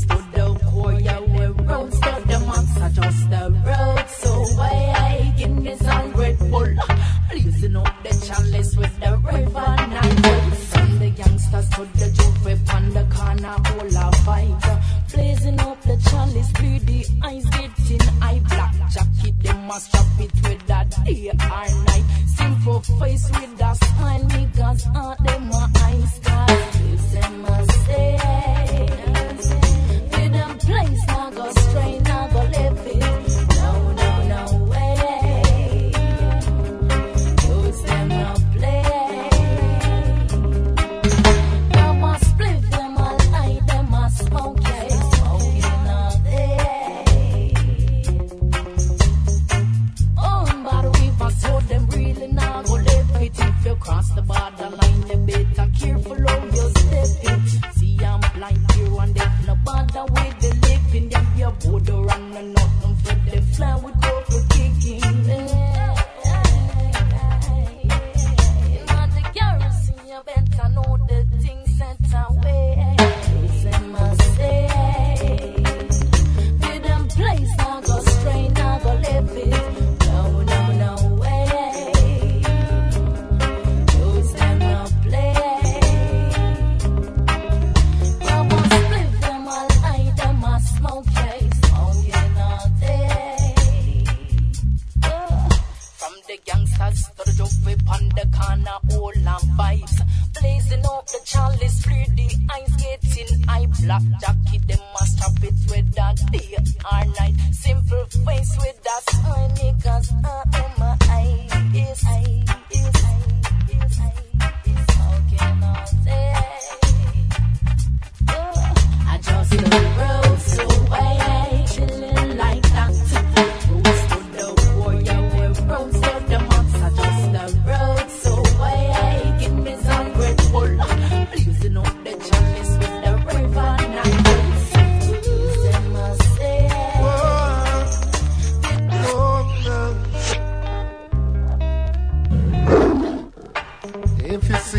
to 0.00 0.16
the 0.34 0.46
core, 0.70 0.92
yeah, 1.00 1.20
the 2.26 2.38
monster. 2.46 2.90
Just 3.00 3.30
me 5.48 5.76
some 5.76 6.12
Red 6.12 6.38
Bull. 6.38 6.74
Losing 7.34 7.76
up 7.76 8.02
the 8.02 8.10
chalice 8.26 8.76
with 8.76 9.00
the 9.00 9.16
river 9.18 9.52
Nile. 9.52 10.50
From 10.70 10.98
the 10.98 11.10
gangsters 11.10 11.68
to 11.70 11.84
the 11.98 12.08
juke 12.16 12.74
on 12.74 12.90
the 12.90 13.04
corner, 13.14 13.56
all 13.70 14.08
a 14.08 14.12
fight. 14.24 14.80
Blazing 15.12 15.60
up 15.60 15.82
the 15.82 15.96
chalice, 16.10 16.52
greedy 16.52 17.04
eyes 17.22 17.44
getting 17.46 18.08
eye 18.20 18.40
black 18.48 18.74
jacket. 18.90 19.34
They 19.40 19.52
must 19.66 19.86
strap 19.86 20.06
it 20.20 20.32
with 20.42 20.66
that 20.66 20.90
day 21.04 21.30
or 21.30 21.34
night. 21.34 22.04
Simple 22.36 22.80
face 22.80 23.30
with 23.30 23.56
that 23.58 23.76
smile, 23.76 24.20
niggas 24.20 24.96
are 24.96 25.16
them 25.24 25.48
my 25.48 25.68
eyes. 25.86 26.20
Cause 26.22 26.80
it's 26.92 27.12
them 27.12 28.41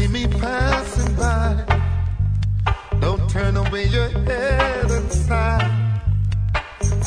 see 0.04 0.12
me 0.12 0.28
passing 0.28 1.16
by, 1.16 1.82
don't 3.00 3.30
turn 3.30 3.56
away 3.58 3.86
your 3.86 4.10
head 4.10 4.92
and 4.92 5.12
sigh. 5.12 6.00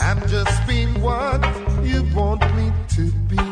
I'm 0.01 0.20
just 0.28 0.66
being 0.66 1.01
what 1.01 1.40
you 1.82 2.05
want 2.14 2.43
me 2.56 2.73
to 2.97 3.05
be. 3.31 3.43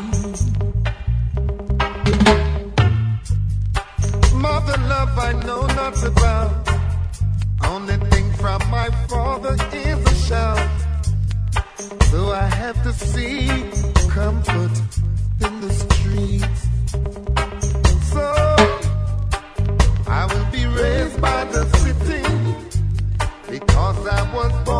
Mother 4.45 4.77
love 4.93 5.19
I 5.19 5.33
know 5.45 5.65
not 5.67 6.03
about. 6.03 6.69
Only 7.65 7.97
thing 8.11 8.31
from 8.33 8.61
my 8.69 8.89
father 9.07 9.55
is 9.73 9.99
a 10.13 10.15
shout. 10.27 10.69
So 12.11 12.31
I 12.31 12.47
have 12.61 12.81
to 12.83 12.93
seek 12.93 13.71
comfort 14.09 14.75
in 15.45 15.61
the 15.61 15.71
streets. 15.71 16.64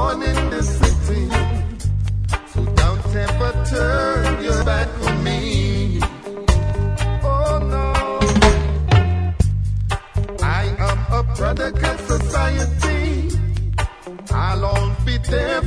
born 0.06 0.22
in 0.22 0.50
this 0.50 0.70
city. 0.82 1.24
So 2.52 2.60
don't 2.82 3.16
ever 3.26 3.52
turn 3.74 4.44
your 4.44 4.64
back 4.64 4.90
on 5.06 5.24
me. 5.24 6.00
Oh 7.32 7.54
no. 7.74 7.88
I 10.60 10.64
am 10.90 11.00
a 11.20 11.22
product 11.36 11.84
of 11.92 11.98
society. 12.14 13.04
I'll 14.32 14.66
always 14.66 15.00
be 15.06 15.18
there 15.32 15.62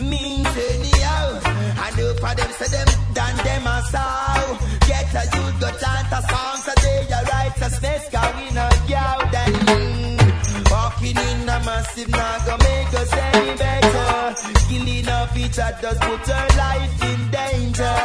mean 0.00 0.44
genial. 0.54 1.28
And 1.84 1.96
you 1.98 2.14
for 2.20 2.34
them 2.34 2.50
say 2.58 2.68
them 2.76 2.88
than 3.14 3.36
them 3.44 3.66
a 3.66 3.82
sow. 3.92 4.58
Get 4.86 5.12
a 5.14 5.24
youth 5.36 5.60
go 5.60 5.70
chant 5.80 6.12
a 6.12 6.20
song 6.30 6.56
so 6.64 6.72
they 6.82 7.06
a 7.10 7.20
righteousness 7.24 8.08
cause 8.12 8.34
we 8.36 8.46
no 8.54 8.68
cow 8.88 9.18
them. 9.34 9.52
Walking 10.70 11.16
in 11.16 11.48
a 11.48 11.58
massive 11.66 12.08
now 12.08 12.38
go 12.46 12.56
make 12.58 12.94
us 12.94 13.12
any 13.12 13.56
better. 13.56 14.34
Killing 14.68 15.08
off 15.08 15.36
each 15.36 15.58
other 15.58 15.94
put 16.00 16.26
her 16.28 16.48
life 16.56 17.02
in 17.10 17.20
danger. 17.30 17.98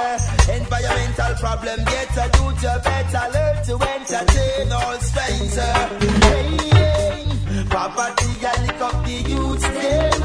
Environmental 0.51 1.33
problem 1.39 1.79
get 1.85 2.17
a 2.17 2.25
do 2.35 2.45
your 2.65 2.79
better 2.81 3.25
learn 3.33 3.57
to 3.67 3.73
entertain 3.95 4.71
all 4.71 4.99
stranger. 4.99 5.73
Hey, 6.27 6.57
hey. 6.79 7.27
Poverty 7.69 8.31
a 8.41 8.51
lick 8.63 8.81
up 8.81 9.05
the 9.05 9.15
youth's. 9.29 10.16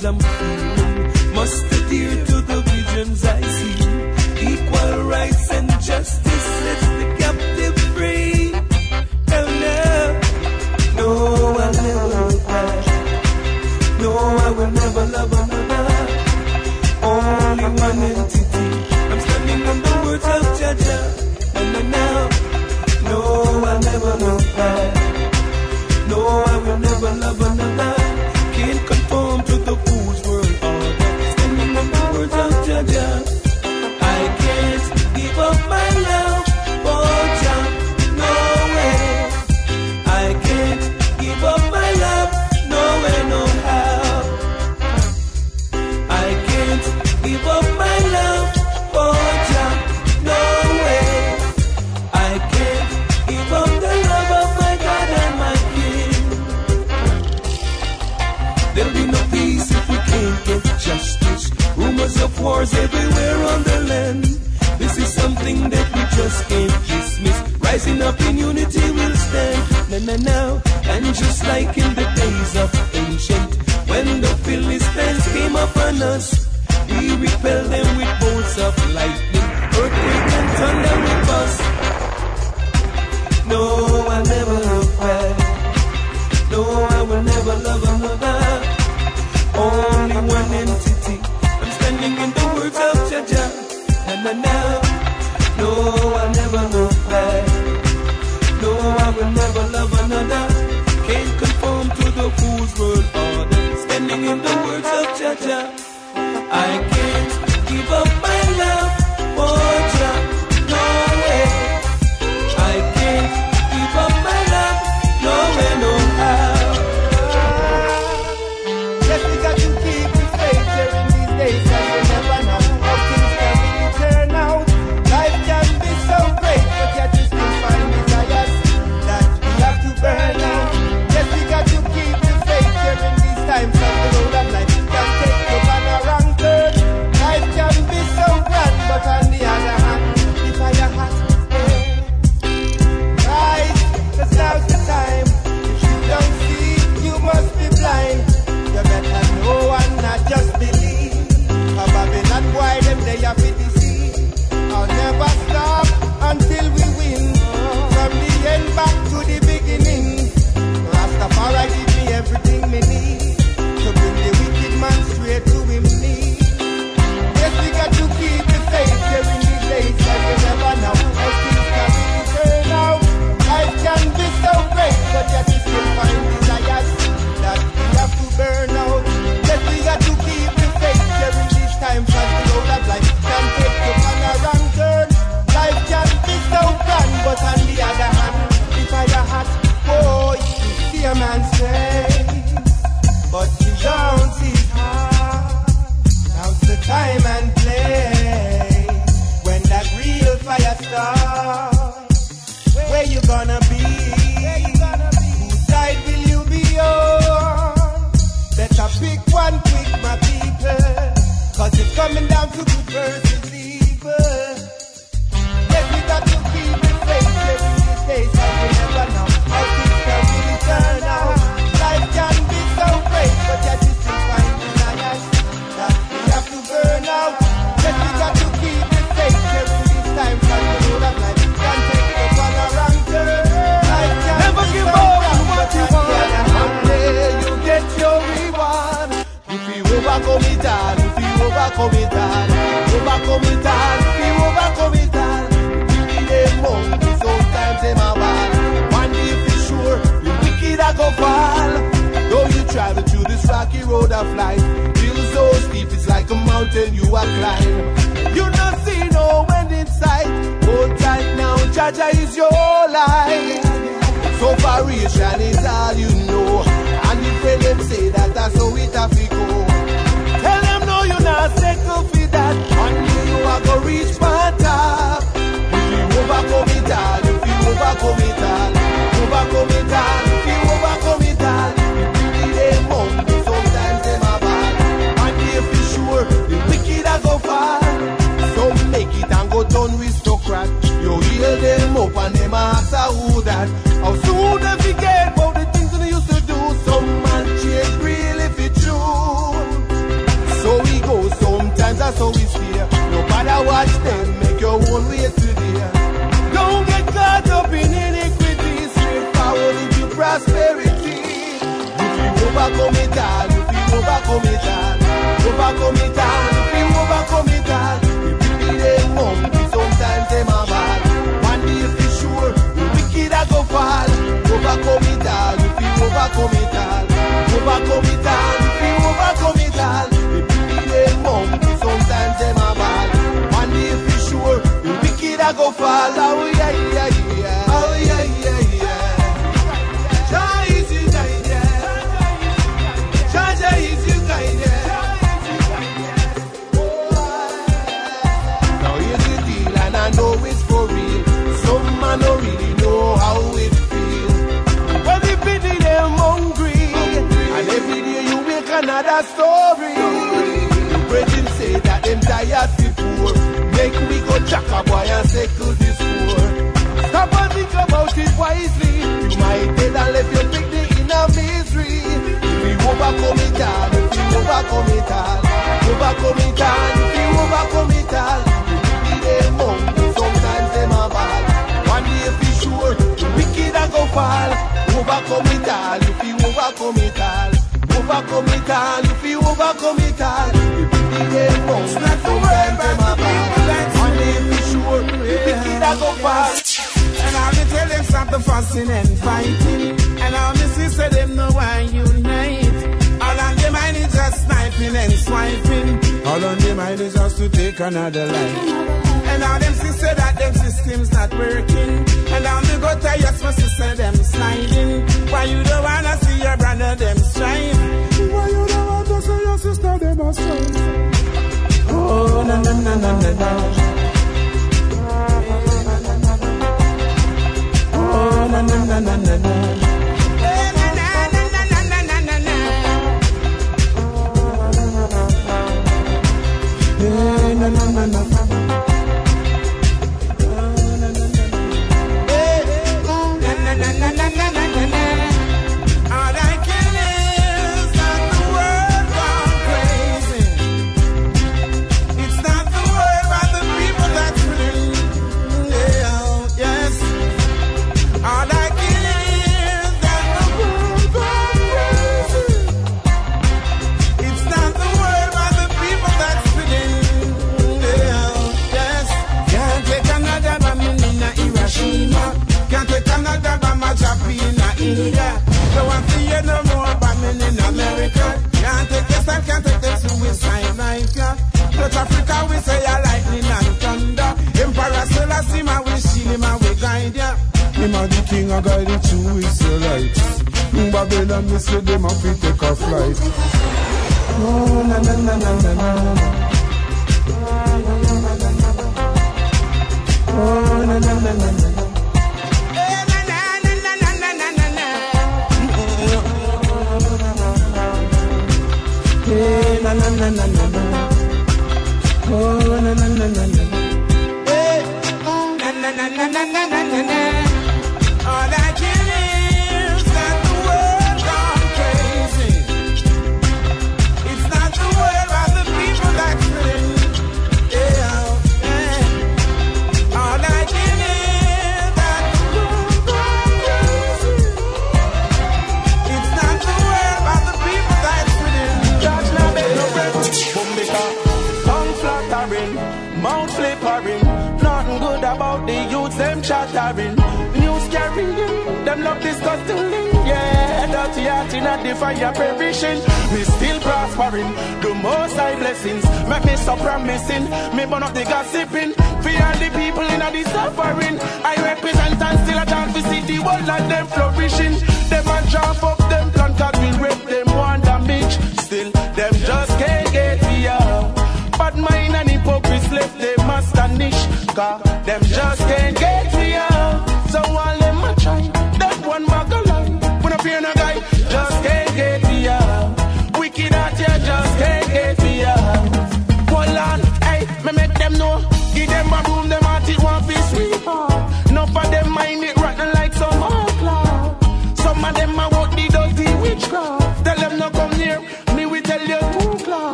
clouds 0.00 0.26
feeling. 0.38 1.34
Must 1.34 1.64
adhere 1.72 2.24
to 2.26 2.36
the 2.40 2.60
visions 2.70 3.24
I 3.24 3.40
see. 3.42 3.76
Equal 4.52 5.02
rights 5.04 5.50
and 5.52 5.68
justice 5.80 6.46
lets 6.64 6.86
the 6.98 7.06
captive 7.18 7.78
free. 7.94 8.52
Hell 9.28 9.48
no, 9.64 10.20
no, 10.96 11.08
I'll 11.62 11.72
never 11.72 12.06
look 12.14 12.46
back. 12.46 12.86
No, 14.00 14.10
I 14.46 14.50
will 14.56 14.70
never 14.70 15.04
love 15.16 15.32
another. 15.32 16.02
Only 17.02 17.68
one 17.84 17.98
entity. 18.10 18.66
I'm 19.10 19.20
standing 19.20 19.62
on 19.70 19.78
the 19.86 19.94
words 20.04 20.26
of 20.34 20.44
Jah 20.58 20.74
Jah. 20.84 21.04
And 21.58 21.68
no, 21.72 21.80
now, 21.96 22.28
no, 23.08 23.18
I'll 23.70 23.80
never 23.80 24.12
look 24.24 24.44
back. 24.56 24.94
No, 26.08 26.18
I 26.52 26.56
will 26.64 26.78
never 26.78 27.14
love. 27.20 27.45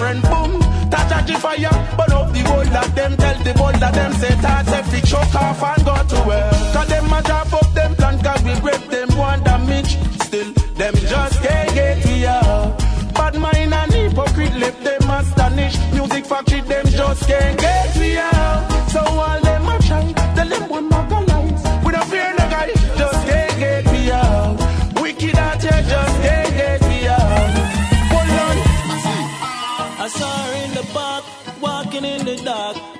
Friend. 0.00 0.22
Boom, 0.22 0.52
touch 0.90 1.30
a 1.30 1.38
fire, 1.38 1.76
burn 1.96 2.12
up 2.16 2.32
the 2.32 2.42
whole 2.48 2.76
of 2.82 2.94
them. 2.94 3.12
Tell 3.22 3.38
the 3.44 3.52
whole 3.60 3.84
of 3.86 3.92
them 3.98 4.12
say 4.14 4.34
if 4.78 4.86
the 4.92 5.00
choke 5.06 5.34
off 5.34 5.62
and 5.62 5.84
go 5.84 5.94
to 6.12 6.20
well. 6.28 6.72
Cause 6.72 6.88
them 6.88 7.12
a 7.12 7.22
drop 7.22 7.52
up 7.52 7.68
them 7.74 7.94
plan, 7.94 8.16
cause 8.24 8.42
we 8.42 8.54
grip 8.60 8.82
them 8.94 9.10
one 9.18 9.42
damage. 9.44 9.92
Still, 10.24 10.50
them 10.80 10.94
just 11.12 11.36
can't 11.42 11.74
get 11.74 12.26
out. 12.26 12.78
Bad 13.14 13.34
mind 13.38 13.74
and 13.74 13.92
hypocrite 13.92 14.56
left 14.62 14.82
them 14.82 15.10
astonished. 15.10 15.80
Music 15.92 16.24
factory, 16.24 16.60
them 16.62 16.86
just 16.86 17.26
can't 17.28 17.60
get 17.60 17.96
me 17.98 18.16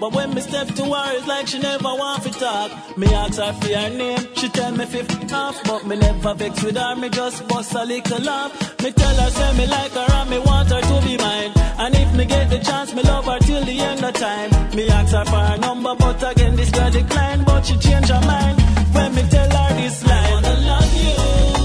But 0.01 0.15
when 0.15 0.35
me 0.35 0.41
step 0.41 0.67
to 0.69 0.85
her, 0.85 1.17
it's 1.17 1.27
like 1.27 1.47
she 1.47 1.59
never 1.59 1.85
want 1.85 2.23
to 2.23 2.31
talk. 2.31 2.97
Me 2.97 3.07
ask 3.09 3.37
her 3.39 3.53
for 3.53 3.69
her 3.69 3.91
name, 3.91 4.35
she 4.35 4.49
tell 4.49 4.73
me 4.73 4.87
fifth 4.87 5.33
off. 5.33 5.63
But 5.65 5.87
me 5.87 5.97
never 5.97 6.33
vex 6.35 6.63
with 6.65 6.79
her, 6.79 6.97
me 6.97 7.11
just 7.11 7.47
bust 7.49 7.75
a 7.75 7.85
little 7.85 8.23
laugh. 8.23 8.81
Me 8.83 8.93
tell 8.93 9.15
her, 9.15 9.31
say 9.31 9.59
me 9.59 9.67
like 9.67 9.93
her 9.93 10.07
and 10.11 10.31
me 10.31 10.39
want 10.39 10.71
her 10.71 10.81
to 10.81 11.07
be 11.07 11.19
mine. 11.19 11.53
And 11.79 11.95
if 11.95 12.15
me 12.15 12.25
get 12.25 12.49
the 12.49 12.59
chance, 12.61 12.95
me 12.95 13.03
love 13.03 13.27
her 13.27 13.39
till 13.41 13.63
the 13.63 13.79
end 13.79 14.03
of 14.03 14.15
time. 14.15 14.51
Me 14.75 14.89
ask 14.89 15.13
her 15.13 15.25
for 15.27 15.37
her 15.37 15.59
number, 15.59 15.95
but 15.95 16.23
again 16.31 16.57
this 16.57 16.71
girl 16.71 16.91
decline. 16.91 17.45
But 17.45 17.67
she 17.67 17.77
change 17.77 18.09
her 18.09 18.21
mind 18.23 18.59
when 18.95 19.15
me 19.15 19.23
tell 19.29 19.51
her 19.51 19.75
this 19.75 20.07
line. 20.07 20.25
I 20.25 20.33
wanna 20.33 20.61
love 20.67 20.97
you 20.97 21.60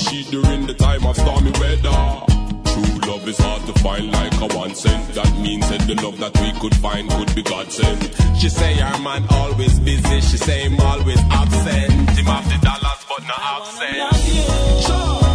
sheet 0.00 0.26
during 0.30 0.66
the 0.66 0.74
time 0.74 1.04
of 1.06 1.16
stormy 1.16 1.50
weather. 1.52 2.00
True 2.72 2.98
love 3.10 3.28
is 3.28 3.38
hard 3.38 3.62
to 3.66 3.72
find 3.80 4.10
like 4.10 4.34
a 4.40 4.56
one 4.56 4.74
cent. 4.74 5.14
That 5.14 5.32
means 5.38 5.68
that 5.68 5.80
the 5.86 5.94
love 6.02 6.18
that 6.18 6.34
we 6.40 6.52
could 6.60 6.74
find 6.76 7.08
could 7.10 7.34
be 7.34 7.42
God 7.42 7.70
sent. 7.70 8.02
She 8.40 8.48
say 8.48 8.74
her 8.74 9.02
man 9.02 9.24
always 9.30 9.78
busy. 9.78 10.20
She 10.20 10.38
say 10.38 10.60
him 10.62 10.80
always 10.80 11.20
absent. 11.30 11.92
Him 12.16 12.26
have 12.26 12.46
the 12.48 12.58
dollars 12.66 13.02
but 13.08 13.22
no 13.28 13.36
accent. 13.36 14.88
Love 14.88 15.29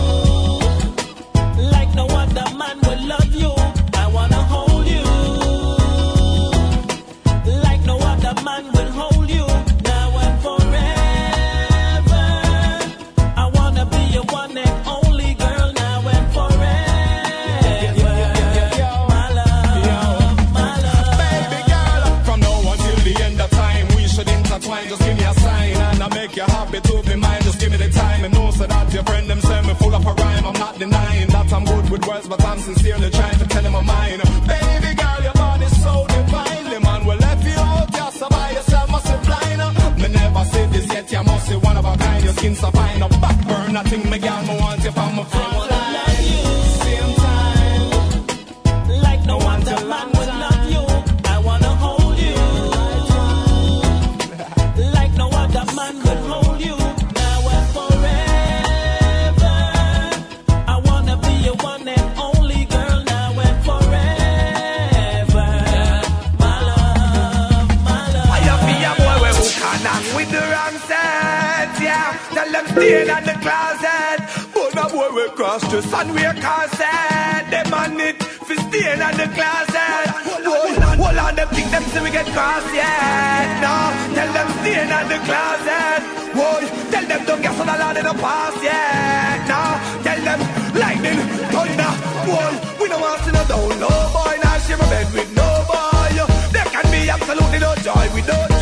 sincerely 32.66 33.10
trying 33.12 33.38
to 33.38 33.48
tell 33.48 33.64
him 33.64 33.76
I'm 33.76 33.86
mine. 33.86 34.22
Baby 34.50 34.92
girl, 34.96 35.20
your 35.22 35.34
body's 35.34 35.76
so 35.84 36.06
divine. 36.08 36.66
The 36.74 36.80
man 36.80 37.06
will 37.06 37.18
let 37.18 37.44
you 37.44 37.54
out, 37.58 37.92
just 37.92 38.20
by 38.30 38.52
yourself, 38.52 38.90
must 38.90 39.06
be 39.06 39.18
blind. 39.28 39.62
Me 40.02 40.08
never 40.08 40.44
said 40.46 40.72
this 40.74 40.88
yet, 40.92 41.12
you 41.12 41.24
must 41.24 41.48
be 41.50 41.56
one 41.58 41.78
of 41.78 41.86
a 41.86 41.96
kind. 41.96 42.24
Your 42.24 42.34
skin 42.34 42.56
so 42.56 42.72
fine, 42.72 43.00
no 43.00 43.08
backburn, 43.24 43.74
nothing 43.74 44.10
me 44.10 44.18
girl, 44.18 44.42
me 44.48 44.58
want 44.60 44.84
you 44.84 44.92
from 44.92 45.20
a 45.20 45.26
front 45.26 45.65
dress 75.64 75.94
and 75.94 76.14
wear 76.14 76.34
corset. 76.34 77.44
Them 77.52 77.74
on 77.74 78.00
it 78.00 78.22
for 78.22 78.56
staying 78.56 79.00
in 79.00 79.16
the 79.16 79.28
closet. 79.36 80.08
Hold 80.28 80.84
on, 80.84 80.98
hold 81.00 81.18
on, 81.18 81.36
them 81.36 81.48
think 81.50 81.70
them 81.72 81.84
say 81.84 82.02
we 82.04 82.12
get 82.12 82.26
cross, 82.36 82.66
yeah. 82.74 83.62
No, 83.64 83.74
tell 84.16 84.32
them 84.34 84.48
stay 84.60 84.82
in 84.82 84.90
the 84.90 85.20
closet. 85.28 86.02
Whoa, 86.36 86.60
tell 86.92 87.06
them 87.06 87.22
don't 87.26 87.42
get 87.42 87.60
on 87.60 87.68
the 87.68 87.76
land 87.78 87.98
in 87.98 88.06
the 88.06 88.14
past, 88.20 88.60
yeah. 88.64 89.46
No, 89.48 89.62
tell 90.04 90.22
them 90.28 90.40
lightning, 90.76 91.20
thunder. 91.54 91.94
Whoa, 92.28 92.82
we 92.82 92.90
don't 92.90 93.02
want 93.02 93.24
to 93.24 93.32
no 93.32 93.44
down, 93.48 93.80
no 93.80 93.92
boy. 94.12 94.36
Now 94.44 94.58
share 94.60 94.76
a 94.76 94.88
bed 94.92 95.08
with 95.14 95.32
no 95.36 95.48
boy. 95.72 95.96
There 96.52 96.66
can 96.66 96.86
be 96.92 97.10
absolutely 97.10 97.60
no 97.60 97.76
joy 97.76 98.06
with 98.14 98.28
no 98.28 98.55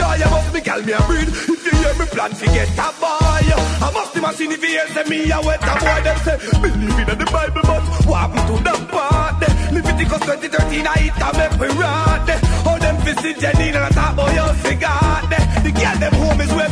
be 0.53 0.61
calm, 0.61 0.85
me 0.85 0.93
a 0.93 1.01
breed. 1.09 1.27
If 1.27 1.65
you 1.65 1.73
hear 1.81 1.93
me 1.97 2.05
plan 2.05 2.31
to 2.31 2.45
get 2.45 2.69
a 2.77 2.89
boy. 3.01 3.43
I 3.83 3.89
must 3.93 4.13
have 4.13 4.35
seen 4.35 4.51
if 4.51 4.61
he 4.61 4.77
hears 4.77 5.09
me, 5.09 5.31
I 5.31 5.39
wet 5.41 5.61
a 5.65 5.73
boy. 5.81 5.99
Them 6.05 6.17
say, 6.21 6.37
believe 6.61 7.09
in 7.09 7.17
the 7.17 7.25
Bible, 7.25 7.61
but 7.65 7.83
what 8.05 8.29
happened 8.29 8.47
to 8.47 8.55
the 8.63 8.75
part? 8.93 9.41
Leviticus 9.73 10.21
2013, 10.21 10.87
I 10.87 11.09
eat 11.09 11.17
a 11.17 11.29
make 11.33 11.57
we 11.59 11.67
rot. 11.81 12.29
All 12.67 12.79
them 12.79 12.97
fisted 13.01 13.39
Jenny 13.41 13.69
and 13.73 13.77
I 13.77 13.89
talk 13.89 14.13
about 14.13 14.33
your 14.33 14.53
cigar. 14.61 15.25
The 15.65 15.71
girl 15.71 15.97
them 15.97 16.13
home 16.13 16.41
is 16.41 16.53
where 16.53 16.69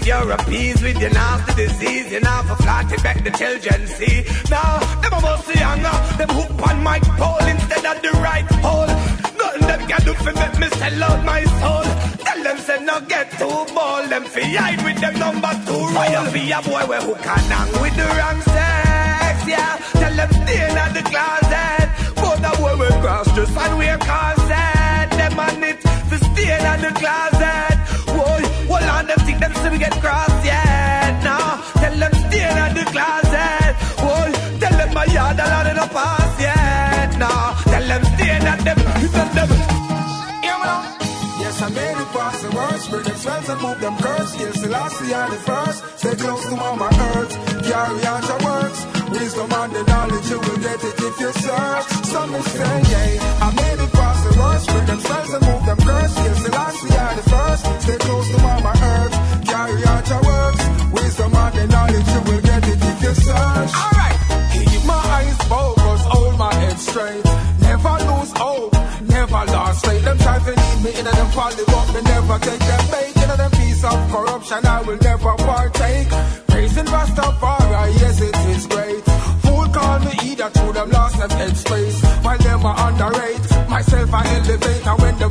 if 0.00 0.06
you're 0.06 0.30
appeased 0.32 0.82
with 0.82 0.98
your 1.00 1.10
nasty 1.10 1.66
disease, 1.66 2.10
you're 2.10 2.20
not 2.20 2.46
for 2.46 2.56
flatting 2.62 3.02
back 3.02 3.22
the 3.22 3.30
children, 3.30 3.86
see. 3.86 4.24
Now, 4.50 4.78
them 5.02 5.12
a 5.12 5.20
must 5.20 5.48
younger, 5.54 5.96
them 6.18 6.30
hook 6.30 6.68
on 6.68 6.82
my 6.82 6.98
pole 7.20 7.44
instead 7.46 7.84
of 7.84 8.02
the 8.02 8.12
right 8.20 8.48
hole. 8.64 8.88
Nothing 9.36 9.66
them 9.68 9.80
can 9.88 10.00
do 10.04 10.14
for 10.14 10.32
make 10.32 10.58
me 10.58 10.68
sell 10.78 11.04
out 11.04 11.24
my 11.24 11.44
soul. 11.60 11.84
Tell 12.24 12.42
them 12.42 12.58
say 12.58 12.84
no 12.84 13.00
get 13.02 13.30
too 13.32 13.60
bold, 13.74 14.08
them 14.08 14.24
fi 14.24 14.42
hide 14.56 14.82
with 14.84 15.00
them 15.00 15.18
number 15.18 15.52
two 15.66 15.72
roll. 15.72 15.92
Fire 15.92 16.32
be 16.32 16.50
a 16.50 16.60
boy 16.62 16.84
where 16.88 17.02
who 17.02 17.14
can 17.14 17.44
hang 17.52 17.72
with 17.82 17.96
the 17.96 18.08
wrong 18.16 18.40
sex, 18.40 19.36
yeah. 19.46 19.76
Tell 20.00 20.14
them 20.16 20.30
stay 20.40 20.60
in 20.68 20.94
the 20.96 21.02
closet. 21.12 21.86
But 22.16 22.38
the 22.44 22.52
boy 22.58 22.76
with 22.78 22.96
cross 23.02 23.28
dress 23.34 23.56
and 23.56 23.78
wear 23.78 23.98
corset. 23.98 25.10
Them 25.18 25.38
and 25.38 25.64
it 25.64 25.78
fi 26.08 26.16
stay 26.16 26.48
in 26.56 26.80
the 26.80 26.92
closet. 27.00 27.59
In 38.60 38.76
them. 39.34 39.50
Yeah, 40.44 40.58
man. 40.62 40.82
Yes, 41.40 41.62
I 41.62 41.68
made 41.70 41.98
it 42.04 42.10
past 42.12 42.42
the 42.42 42.50
worst. 42.56 42.90
Bring 42.90 43.04
them 43.04 43.16
spells 43.16 43.48
and 43.48 43.60
move 43.60 43.80
them 43.80 43.96
curse. 43.98 44.32
Yes, 44.40 44.60
the 44.60 44.68
last 44.68 45.00
year 45.04 45.26
the 45.30 45.40
first. 45.48 45.78
Stay 45.98 46.16
close 46.16 46.44
to 46.46 46.56
mama 46.56 46.88
earth. 47.16 47.32
Carry 47.64 48.00
out 48.04 48.24
your 48.28 48.40
works. 48.44 48.80
Wisdom 49.10 49.52
and 49.52 49.72
the 49.72 49.82
knowledge 49.84 50.26
you 50.30 50.38
will 50.38 50.60
get 50.60 50.80
it 50.84 50.96
if 51.08 51.20
you 51.20 51.32
search. 51.32 51.86
Some 52.12 52.32
say, 52.42 52.76
yeah, 52.92 53.44
I 53.46 53.48
made 53.54 53.80
it 53.84 53.92
past 53.92 54.20
the 54.26 54.32
worst. 54.40 54.68
Bring 54.68 54.86
them 54.86 55.00
spells 55.00 55.32
and 55.34 55.44
move 55.46 55.59
in 71.00 71.14
them 71.16 71.28
folly, 71.32 71.64
but 71.66 71.86
they 71.92 72.02
never 72.02 72.38
take 72.38 72.60
them 72.60 72.84
bait. 72.92 73.16
In 73.22 73.28
them 73.40 73.50
piece 73.52 73.82
of 73.84 73.98
corruption, 74.12 74.66
I 74.66 74.82
will 74.82 74.98
never 75.00 75.34
partake. 75.48 76.08
Praising 76.48 76.88
Rastafari, 76.94 77.88
yes 78.00 78.20
it 78.20 78.36
is 78.54 78.66
great. 78.66 79.02
Fool 79.42 79.66
call 79.76 79.98
me 80.00 80.12
either 80.28 80.50
to 80.50 80.72
them 80.72 80.90
lost 80.90 81.18
them 81.18 81.30
head 81.30 81.56
space. 81.56 81.98
While 82.24 82.38
them 82.38 82.66
are 82.66 82.78
underrate, 82.88 83.44
myself 83.68 84.12
I 84.12 84.22
elevate. 84.36 84.86
And 84.86 85.00
when 85.02 85.18
the 85.18 85.30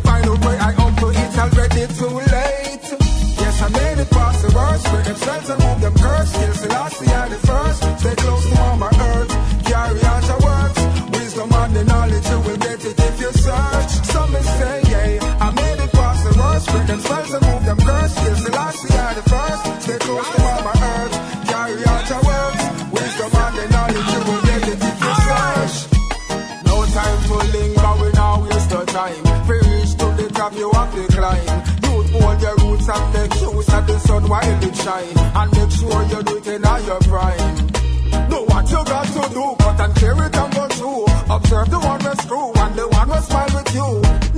shine. 34.83 35.17
And 35.39 35.51
make 35.57 35.71
sure 35.71 36.03
you 36.11 36.23
do 36.23 36.37
it 36.37 36.47
in 36.47 36.65
all 36.65 36.81
your 36.81 36.99
prime. 36.99 37.67
Know 38.29 38.43
what 38.45 38.69
you 38.69 38.81
got 38.85 39.05
to 39.05 39.33
do, 39.33 39.45
cut 39.59 39.79
and 39.79 39.95
clear 39.95 40.23
it 40.25 40.35
and 40.35 40.53
go 40.53 40.67
through. 40.67 41.05
Observe 41.35 41.69
the 41.69 41.79
one 41.79 42.01
that's 42.01 42.25
true 42.25 42.51
and 42.53 42.75
the 42.75 42.87
one 42.87 43.09
will 43.09 43.21
smile 43.21 43.51
with 43.53 43.73
you. 43.75 43.89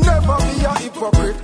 Never 0.03 0.37
be 0.45 0.53
a 0.65 0.73
hypocrite, 0.79 1.35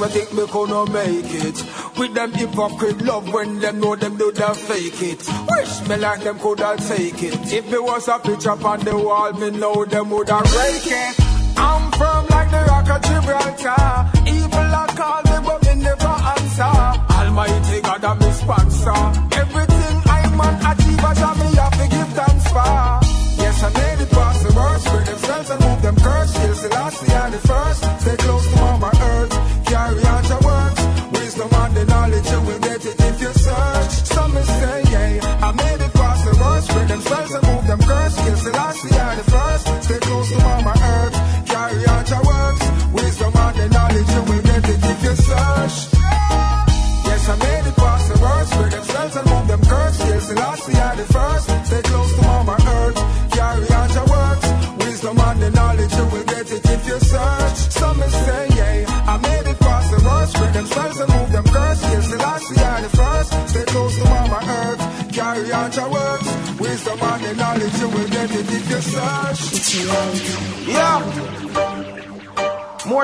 we 0.00 0.06
think 0.08 0.32
we 0.32 0.46
gonna 0.46 0.90
make 0.92 1.32
it. 1.44 1.64
With 1.98 2.14
them 2.14 2.32
hypocrite 2.32 3.02
love 3.02 3.32
when 3.32 3.58
them 3.58 3.80
know 3.80 3.96
them 3.96 4.16
do 4.16 4.30
the 4.30 4.54
fake 4.54 5.02
it. 5.02 5.28
Wish 5.50 5.88
me 5.88 5.96
like 5.96 6.22
them 6.22 6.38
coulda 6.38 6.76
take 6.78 7.22
it. 7.22 7.52
If 7.52 7.72
it 7.72 7.82
was 7.82 8.06
a 8.08 8.18
picture 8.18 8.50
on 8.50 8.80
the 8.80 8.96
wall, 8.96 9.32
me 9.32 9.50
know 9.50 9.84
them 9.84 10.10
woulda 10.10 10.38
break 10.38 10.86
it. 10.86 11.14
I'm 11.56 11.90
firm 11.92 12.26
like 12.30 12.50
the 12.50 12.62
rock 12.70 12.88
of 12.90 13.02
Gibraltar. 13.02 14.06
Evil 14.26 14.74
I 14.82 14.86
call 14.94 15.22
me, 15.26 15.36
but 15.46 15.66
me 15.66 15.82
never 15.82 16.16
answer. 16.32 16.74
Almighty 17.18 17.80
God, 17.80 18.04
I'm 18.04 18.18
my 18.18 18.30
sponsor. 18.30 19.00
Everything 19.34 19.96
I'm 20.06 20.40
on 20.40 20.54
achieve, 20.70 21.04
I 21.04 21.14
shall 21.14 21.34
me 21.34 21.48
have 21.58 21.76
to 21.80 21.88
give 21.88 22.10
thanks 22.14 22.46
for. 22.54 23.42
Yes, 23.42 23.62
I 23.64 23.70
made 23.74 24.02
it 24.04 24.10
past 24.10 24.46
the 24.46 24.54
worst. 24.54 24.84
Bring 24.86 25.04
themselves 25.06 25.50
and 25.50 25.60
move 25.64 25.82
them 25.82 25.96
curse. 25.96 26.32
The 26.62 26.68
last, 26.70 27.02
we 27.02 27.08
the 27.08 27.48
first. 27.48 27.87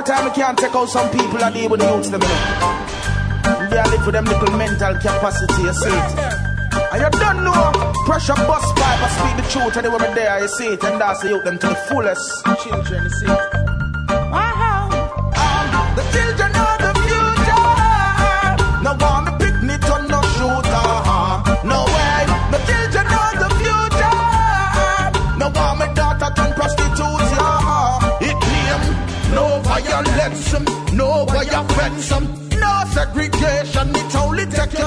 Time 0.04 0.24
we 0.24 0.30
can't 0.32 0.58
take 0.58 0.74
out 0.74 0.88
some 0.88 1.08
people 1.10 1.38
that 1.38 1.52
deal 1.54 1.70
with 1.70 1.80
the 1.80 1.86
them. 2.10 2.20
They 3.70 3.78
are 3.78 3.88
live 3.88 4.04
with 4.04 4.14
them 4.14 4.24
little 4.26 4.56
mental 4.56 4.94
capacity, 4.94 5.62
you 5.62 5.72
see 5.72 5.88
it. 5.88 6.18
And 6.92 7.00
you 7.00 7.10
don't 7.20 7.44
know 7.44 7.72
pressure 8.04 8.34
bus 8.34 8.70
pipe, 8.72 9.00
I 9.00 9.08
speak 9.08 9.44
the 9.44 9.50
truth 9.50 9.76
anywhere 9.76 10.00
me 10.00 10.14
there, 10.14 10.40
you 10.40 10.48
see 10.48 10.68
it, 10.74 10.84
and 10.84 11.00
that's 11.00 11.22
the 11.22 11.30
youth 11.30 11.44
them 11.44 11.58
to 11.58 11.68
the 11.68 11.74
fullest. 11.74 12.44
Children, 12.62 13.04
you 13.04 13.10
see 13.10 13.26
it. 13.26 13.63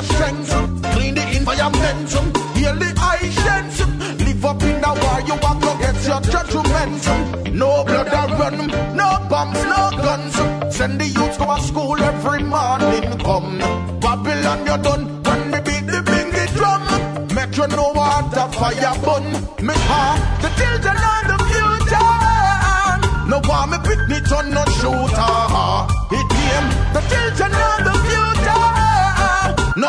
strength. 0.08 0.52
Clean 0.94 1.14
the 1.16 1.26
environment. 1.38 2.10
Heal 2.58 2.76
the 2.76 2.94
hygiene. 2.98 4.18
Live 4.26 4.46
up 4.46 4.62
in 4.64 4.82
the 4.82 4.92
war. 5.02 5.20
You 5.28 5.34
are 5.34 5.58
go 5.62 5.78
get 5.80 5.98
your 6.08 6.22
judgment. 6.22 7.54
No 7.54 7.84
blood 7.84 8.32
run. 8.40 8.68
No 8.96 9.10
bombs. 9.30 9.64
No 9.64 9.87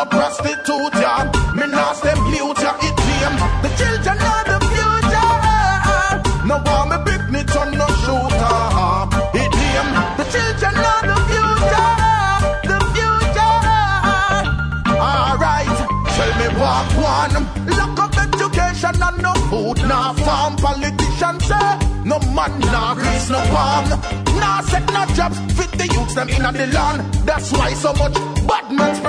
prostitute, 0.09 0.93
yeah. 0.99 1.31
Me 1.55 1.65
not 1.67 2.01
them 2.01 2.19
mute, 2.31 2.59
yeah. 2.59 2.77
It 2.87 2.99
him, 2.99 3.35
the 3.63 3.69
children 3.77 4.17
are 4.19 4.43
the 4.49 4.57
future. 4.71 5.33
Eh. 5.49 6.45
No 6.45 6.55
want 6.65 6.89
me 6.89 6.97
picnic 7.05 7.55
on 7.55 7.69
no 7.77 7.87
shooter. 8.03 8.59
It 9.41 9.53
him, 9.53 9.87
the 10.17 10.25
children 10.33 10.75
are 10.91 11.03
the 11.09 11.17
future. 11.29 11.89
Eh. 12.05 12.39
The 12.69 12.77
future. 12.93 13.55
Eh. 13.69 15.05
Alright, 15.07 15.77
tell 16.15 16.31
me 16.39 16.47
what 16.59 16.89
one. 16.97 17.35
Lock 17.77 17.99
up 17.99 18.17
education 18.17 18.95
and 19.01 19.17
no 19.21 19.33
food, 19.49 19.79
nah 19.87 20.13
farm. 20.13 20.55
Politicians 20.57 21.45
say 21.45 21.69
no 22.05 22.19
man, 22.35 22.59
nah 22.71 22.93
grease, 22.95 23.29
no 23.29 23.39
palm. 23.53 23.85
Nah 24.39 24.61
set 24.61 24.85
no 24.93 25.05
jobs 25.13 25.37
fit 25.55 25.71
the 25.77 25.85
youths 25.93 26.15
them 26.15 26.29
in 26.29 26.43
the 26.55 26.67
land. 26.73 27.13
That's 27.25 27.51
why 27.51 27.73
so 27.73 27.93
much 27.93 28.15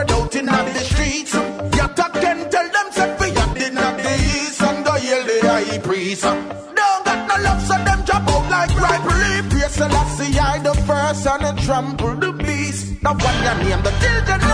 spread 0.00 0.10
out 0.12 0.34
in 0.36 0.46
the 0.46 0.80
streets. 0.80 1.34
Yet 1.76 1.98
again 1.98 2.50
tell 2.50 2.68
them 2.68 2.92
say 2.92 3.16
we 3.20 3.36
are 3.36 3.56
in 3.66 3.74
the 3.74 4.16
east 4.34 4.62
and 4.62 4.84
go 4.84 4.96
yell 4.96 5.24
the 5.24 5.40
high 5.42 5.78
priest. 5.78 6.22
Don't 6.22 7.04
got 7.04 7.28
no 7.28 7.42
love 7.42 7.62
so 7.62 7.74
them 7.84 8.04
drop 8.04 8.28
out 8.28 8.50
like 8.50 8.74
ripe 8.80 9.04
leaf. 9.04 9.60
Yes, 9.60 9.74
Selassie 9.74 10.38
I 10.38 10.58
the 10.58 10.74
first 10.86 11.26
and 11.26 11.58
trample 11.60 12.16
the 12.16 12.32
beast. 12.32 13.02
Now 13.02 13.14
what 13.14 13.34
your 13.44 13.56
name? 13.64 13.82
The 13.82 13.92
children 14.00 14.49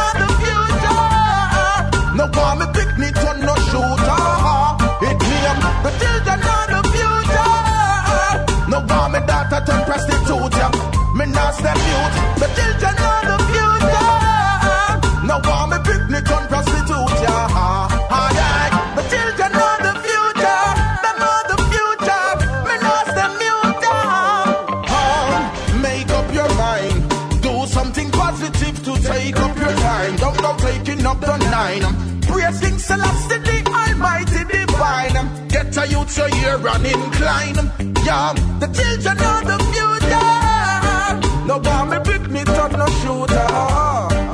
ear 36.85 36.97
incline. 36.97 37.71
Yeah, 38.05 38.33
the 38.61 38.69
children 38.77 39.19
of 39.19 39.45
the 39.47 39.59
future. 39.73 41.47
No 41.47 41.59
want 41.59 41.91
me 41.91 41.99
pick 42.05 42.25
me 42.31 42.43
turn 42.45 42.73
no 42.73 42.87
shooter. 43.01 43.49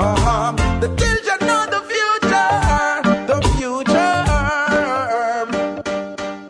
Uh-huh. 0.06 0.52
The 0.80 0.88
children 1.00 1.40
of 1.50 1.66
the 1.74 1.80
future. 1.90 2.52
The 3.28 3.36
future. 3.56 4.24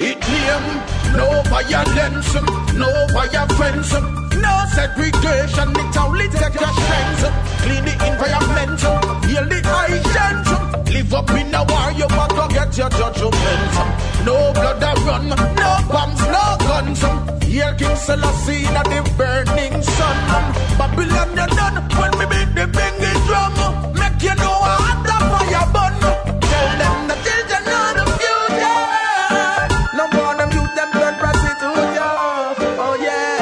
It 0.01 0.17
claim 0.21 0.65
no 1.17 1.27
violence, 1.51 2.33
no 2.75 2.91
violence, 3.13 3.93
no 4.47 4.55
segregation. 4.75 5.69
It 5.77 5.97
only 5.99 6.29
take 6.29 6.59
your 6.61 6.73
strength. 6.79 7.25
Clean 7.63 7.85
the 7.85 7.93
environment, 7.93 8.81
heal 9.27 9.47
the 9.47 9.61
hygiene. 9.65 10.41
Live 10.93 11.15
up 11.15 11.31
in 11.31 11.55
a 11.55 11.63
war, 11.65 11.91
you 11.93 12.09
must 12.09 12.42
Selassie 18.07 18.67
in 18.67 18.75
the 18.75 19.01
burning 19.17 19.81
sun. 19.83 20.17
Babylon 20.77 21.31
you 21.39 21.47
done 21.55 21.77
when 21.99 22.11
me 22.19 22.25
beat 22.33 22.51
the 22.59 22.67
bingy 22.77 23.13
drum. 23.27 23.55
Make 23.95 24.23
you 24.27 24.35
know 24.43 24.59
how 24.69 25.03
the 25.07 25.17
fire 25.31 25.67
burn. 25.75 25.95
Tell 26.51 26.69
them 26.83 26.97
the 27.09 27.17
children 27.25 27.65
of 27.79 27.91
the 27.99 28.05
future. 28.19 28.83
No 29.97 30.05
more 30.15 30.35
them 30.35 30.51
youth 30.51 30.75
them 30.75 30.91
turn 30.93 31.15
prostitute. 31.21 31.95
yeah. 31.95 32.83
Oh 32.85 32.95
yeah. 33.07 33.39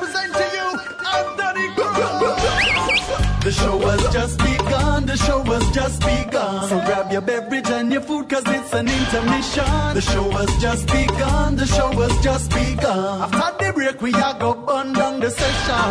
We 0.00 0.06
send 0.14 0.32
to 0.38 0.46
you. 0.56 0.68
The 3.44 3.50
show 3.52 3.78
has 3.80 4.02
just 4.12 4.38
begun, 4.38 5.06
the 5.06 5.16
show 5.16 5.42
has 5.42 5.66
just 5.74 6.00
begun. 6.00 6.68
So 6.68 6.76
grab 6.86 7.10
your 7.10 7.22
your 7.22 7.57
food 8.08 8.26
cause 8.30 8.46
it's 8.46 8.72
an 8.72 8.88
intermission. 8.88 9.94
The 9.98 10.00
show 10.00 10.30
has 10.38 10.50
just 10.64 10.86
begun, 10.86 11.56
the 11.56 11.66
show 11.66 11.90
has 12.02 12.14
just 12.24 12.48
begun. 12.50 13.34
After 13.34 13.66
the 13.66 13.72
break 13.74 14.00
we 14.00 14.12
are 14.14 14.38
go 14.38 14.54
burn 14.54 14.94
down 14.94 15.20
the 15.20 15.30
session. 15.30 15.90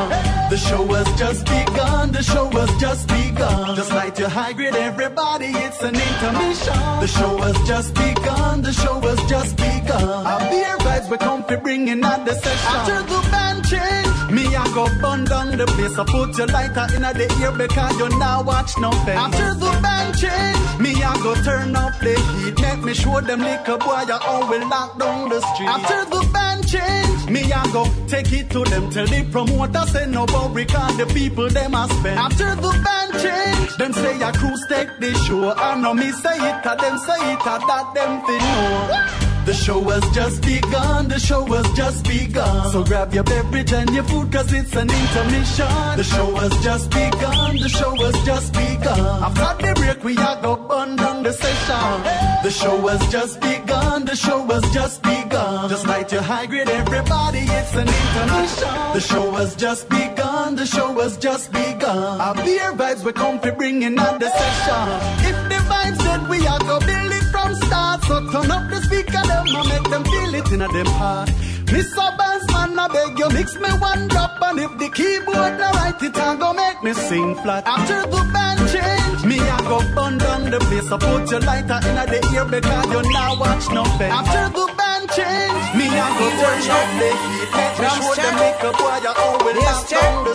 The 0.53 0.57
show 0.57 0.83
has 0.95 1.09
just 1.21 1.45
begun, 1.45 2.11
the 2.11 2.23
show 2.23 2.47
has 2.59 2.71
just 2.85 3.07
begun. 3.07 3.75
Just 3.75 3.91
light 3.91 4.17
your 4.17 4.29
high 4.29 4.53
grade 4.53 4.75
everybody, 4.75 5.51
it's 5.65 5.81
an 5.83 5.95
intermission. 6.07 6.81
The 7.03 7.11
show 7.17 7.33
has 7.45 7.57
just 7.71 7.93
begun, 7.93 8.63
the 8.63 8.73
show 8.73 8.99
has 9.07 9.21
just 9.33 9.55
begun. 9.55 10.25
Our 10.31 10.39
beer 10.49 10.77
vibes 10.85 11.07
we're 11.11 11.43
for 11.47 11.57
bringing 11.57 12.03
out 12.03 12.25
the 12.25 12.33
session. 12.33 12.75
After 12.77 12.99
the 13.11 13.19
band 13.31 13.59
change, 13.69 14.06
me 14.31 14.55
I 14.55 14.65
go 14.73 14.85
burn 15.01 15.23
down 15.25 15.57
the 15.57 15.65
place. 15.65 15.97
I 15.97 16.03
put 16.03 16.37
your 16.37 16.47
lighter 16.47 16.87
in 16.95 17.01
the 17.01 17.27
ear 17.41 17.51
because 17.51 17.97
you 17.97 18.09
now 18.19 18.43
watch 18.43 18.77
no 18.79 18.91
fence. 19.05 19.19
After 19.19 19.53
the 19.55 19.71
band 19.81 20.17
change, 20.17 20.79
me 20.79 20.91
I 21.03 21.13
go 21.23 21.33
turn 21.43 21.75
up 21.75 21.99
the 21.99 22.15
heat. 22.43 22.59
Make 22.59 22.83
me 22.83 22.93
show 22.93 23.21
them 23.21 23.41
liquor 23.41 23.77
boy 23.77 24.03
I 24.07 24.19
always 24.25 24.63
lock 24.65 24.99
down 24.99 25.29
the 25.29 25.41
street. 25.53 25.69
After 25.69 26.05
the 26.09 26.29
band 26.33 26.67
change, 26.67 27.29
me 27.29 27.51
I 27.51 27.63
go 27.71 27.85
take 28.07 28.31
it 28.33 28.49
to 28.51 28.63
them. 28.65 28.89
Tell 28.91 29.05
the 29.07 29.23
promoter 29.31 29.85
say 29.87 30.05
no 30.07 30.25
but 30.25 30.53
record 30.53 30.97
the 30.97 31.05
people 31.13 31.49
them 31.49 31.73
a 31.73 31.87
spend. 31.87 32.19
After 32.19 32.55
the 32.55 32.71
band 32.83 33.11
change, 33.23 33.77
them 33.77 33.93
say 33.93 34.21
a 34.21 34.31
cruise 34.33 34.65
take 34.69 34.99
the 34.99 35.13
show. 35.25 35.53
I 35.53 35.79
know 35.79 35.93
me 35.93 36.11
say 36.11 36.37
it, 36.37 36.65
a 36.65 36.75
them 36.75 36.97
say 36.99 37.21
it, 37.33 37.41
a 37.41 37.55
that 37.67 37.91
them 37.95 38.21
fi 38.25 38.37
know. 38.37 39.26
The 39.47 39.53
show 39.53 39.81
has 39.81 40.03
just 40.13 40.41
begun, 40.41 41.07
the 41.07 41.17
show 41.17 41.45
has 41.45 41.71
just 41.71 42.03
begun. 42.03 42.69
So 42.69 42.83
grab 42.83 43.13
your 43.13 43.23
beverage 43.23 43.71
and 43.71 43.89
your 43.91 44.03
food 44.03 44.29
cause 44.29 44.51
it's 44.51 44.75
an 44.75 44.89
intermission. 44.89 45.95
The 45.95 46.03
show 46.03 46.35
has 46.35 46.51
just 46.61 46.89
begun, 46.91 47.55
the 47.55 47.69
show 47.69 47.95
has 47.95 48.25
just 48.25 48.51
begun. 48.51 49.23
After 49.23 49.67
the 49.67 49.73
break 49.79 50.03
we 50.03 50.17
are 50.17 50.41
go 50.41 50.57
burn 50.57 50.97
down 50.97 51.23
the 51.23 51.31
session. 51.31 52.03
The 52.43 52.51
show 52.51 52.75
has 52.87 53.09
just 53.09 53.39
begun, 53.39 54.03
the 54.03 54.17
show 54.17 54.43
has 54.47 54.69
just 54.73 55.01
begun. 55.01 55.69
Just 55.69 55.87
light 55.87 56.11
your 56.11 56.23
high 56.23 56.45
grade 56.45 56.67
everybody, 56.67 57.39
it's 57.39 57.73
an 57.73 57.87
intermission. 57.87 58.75
The 58.95 58.99
show 58.99 59.31
has 59.31 59.55
just 59.55 59.87
begun, 59.87 60.57
the 60.57 60.65
show 60.65 60.91
has 60.99 61.15
just 61.15 61.53
begun. 61.53 62.19
Our 62.19 62.35
beer 62.35 62.73
vibes 62.73 63.01
we 63.05 63.13
come 63.13 63.39
for 63.39 63.53
bringing 63.53 63.97
out 63.97 64.19
the 64.19 64.29
session. 64.29 64.87
If 65.29 65.37
the 65.47 65.59
vibes 65.71 65.99
that 65.99 66.29
we 66.29 66.45
are 66.45 66.59
go 66.59 66.79
build 66.85 67.06
it 67.49 67.57
start, 67.65 68.03
so 68.03 68.19
turn 68.31 68.51
up 68.51 68.69
the 68.69 68.81
speaker 68.81 69.23
them 69.27 69.47
and 69.47 69.67
make 69.69 69.87
them 69.89 70.03
feel 70.03 70.35
it 70.35 70.51
in 70.51 70.61
a 70.61 70.67
them 70.67 70.87
heart. 70.99 71.29
Mr. 71.67 72.05
Bassman, 72.17 72.79
I 72.79 72.87
beg 72.87 73.19
you, 73.19 73.29
mix 73.29 73.55
me 73.55 73.69
one 73.79 74.07
drop, 74.07 74.41
and 74.41 74.59
if 74.59 74.71
the 74.77 74.89
keyboard 74.89 75.59
not 75.59 75.73
right, 75.75 76.01
it 76.01 76.15
a 76.15 76.35
go 76.39 76.53
make 76.53 76.81
me 76.83 76.93
sing 76.93 77.35
flat. 77.43 77.63
After 77.67 78.01
the 78.07 78.21
band 78.31 78.59
change, 78.71 79.25
me 79.25 79.37
a 79.39 79.57
go 79.67 79.79
burn 79.93 80.17
down 80.17 80.49
the 80.49 80.59
place. 80.59 80.89
I 80.91 80.97
put 80.97 81.29
your 81.29 81.41
lighter 81.41 81.79
in 81.89 81.95
the 81.95 82.19
ear 82.33 82.45
because 82.45 82.87
you 82.87 83.01
now 83.11 83.35
watch 83.39 83.69
no 83.71 83.83
fence. 83.99 84.15
After 84.15 84.47
the 84.55 84.65
band 84.79 85.09
change, 85.11 85.67
me 85.75 85.87
a 85.91 86.07
go 86.15 86.27
turn 86.39 86.71
up 86.71 86.87
the 87.01 87.09
heat. 87.19 87.49
Make 87.51 87.75
me 87.83 87.87
show 87.99 88.15
them 88.15 88.35
make 88.39 88.63
a 88.63 88.71
boy 88.79 88.97
you 89.03 89.11
always 89.11 89.57
lock 89.67 89.89
down 89.89 90.23
the 90.23 90.33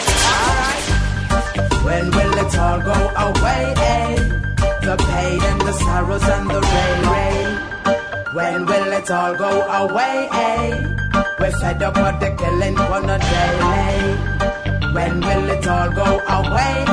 When 1.87 2.05
will 2.13 2.35
it 2.45 2.59
all 2.59 2.81
go 2.81 2.97
away? 3.25 3.75
Eh? 3.77 4.32
The 4.83 4.97
pain 4.97 5.41
and 5.41 5.61
the 5.61 5.73
sorrows 5.73 6.25
and 6.25 6.51
the 6.51 6.61
rain, 6.61 7.01
rain. 7.13 8.35
When 8.35 8.67
will 8.67 8.93
it 8.93 9.11
all 9.11 9.35
go 9.37 9.63
away? 9.81 10.29
We're 11.39 11.53
fed 11.61 11.83
up 11.85 11.95
with 11.95 12.19
the 12.19 12.35
killing 12.37 12.77
on 12.77 13.09
a 13.09 13.19
daily. 13.31 14.93
When 14.93 15.21
will 15.21 15.51
it 15.51 15.67
all 15.69 15.91
go 15.91 16.19
away? 16.39 16.85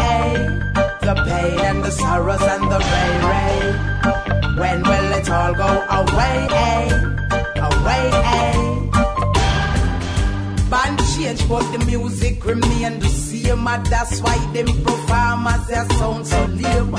The 1.02 1.16
pain 1.28 1.60
and 1.60 1.84
the 1.84 1.92
sorrows 1.92 2.42
and 2.42 2.72
the 2.72 2.80
rain, 2.92 3.22
rain. 3.32 4.56
When 4.60 4.84
will 4.84 5.12
it 5.20 5.30
all 5.30 5.54
go 5.56 5.70
away? 6.00 6.48
Away? 7.58 8.89
Band 10.70 11.00
change, 11.16 11.50
but 11.50 11.64
the 11.72 11.84
music 11.86 12.46
remain 12.46 13.00
the 13.00 13.08
same. 13.08 13.68
And 13.68 13.86
that's 13.88 14.22
why 14.22 14.38
them 14.54 14.68
performers 14.84 15.66
their 15.68 15.90
sound 15.98 16.28
so 16.28 16.46
lame. 16.46 16.92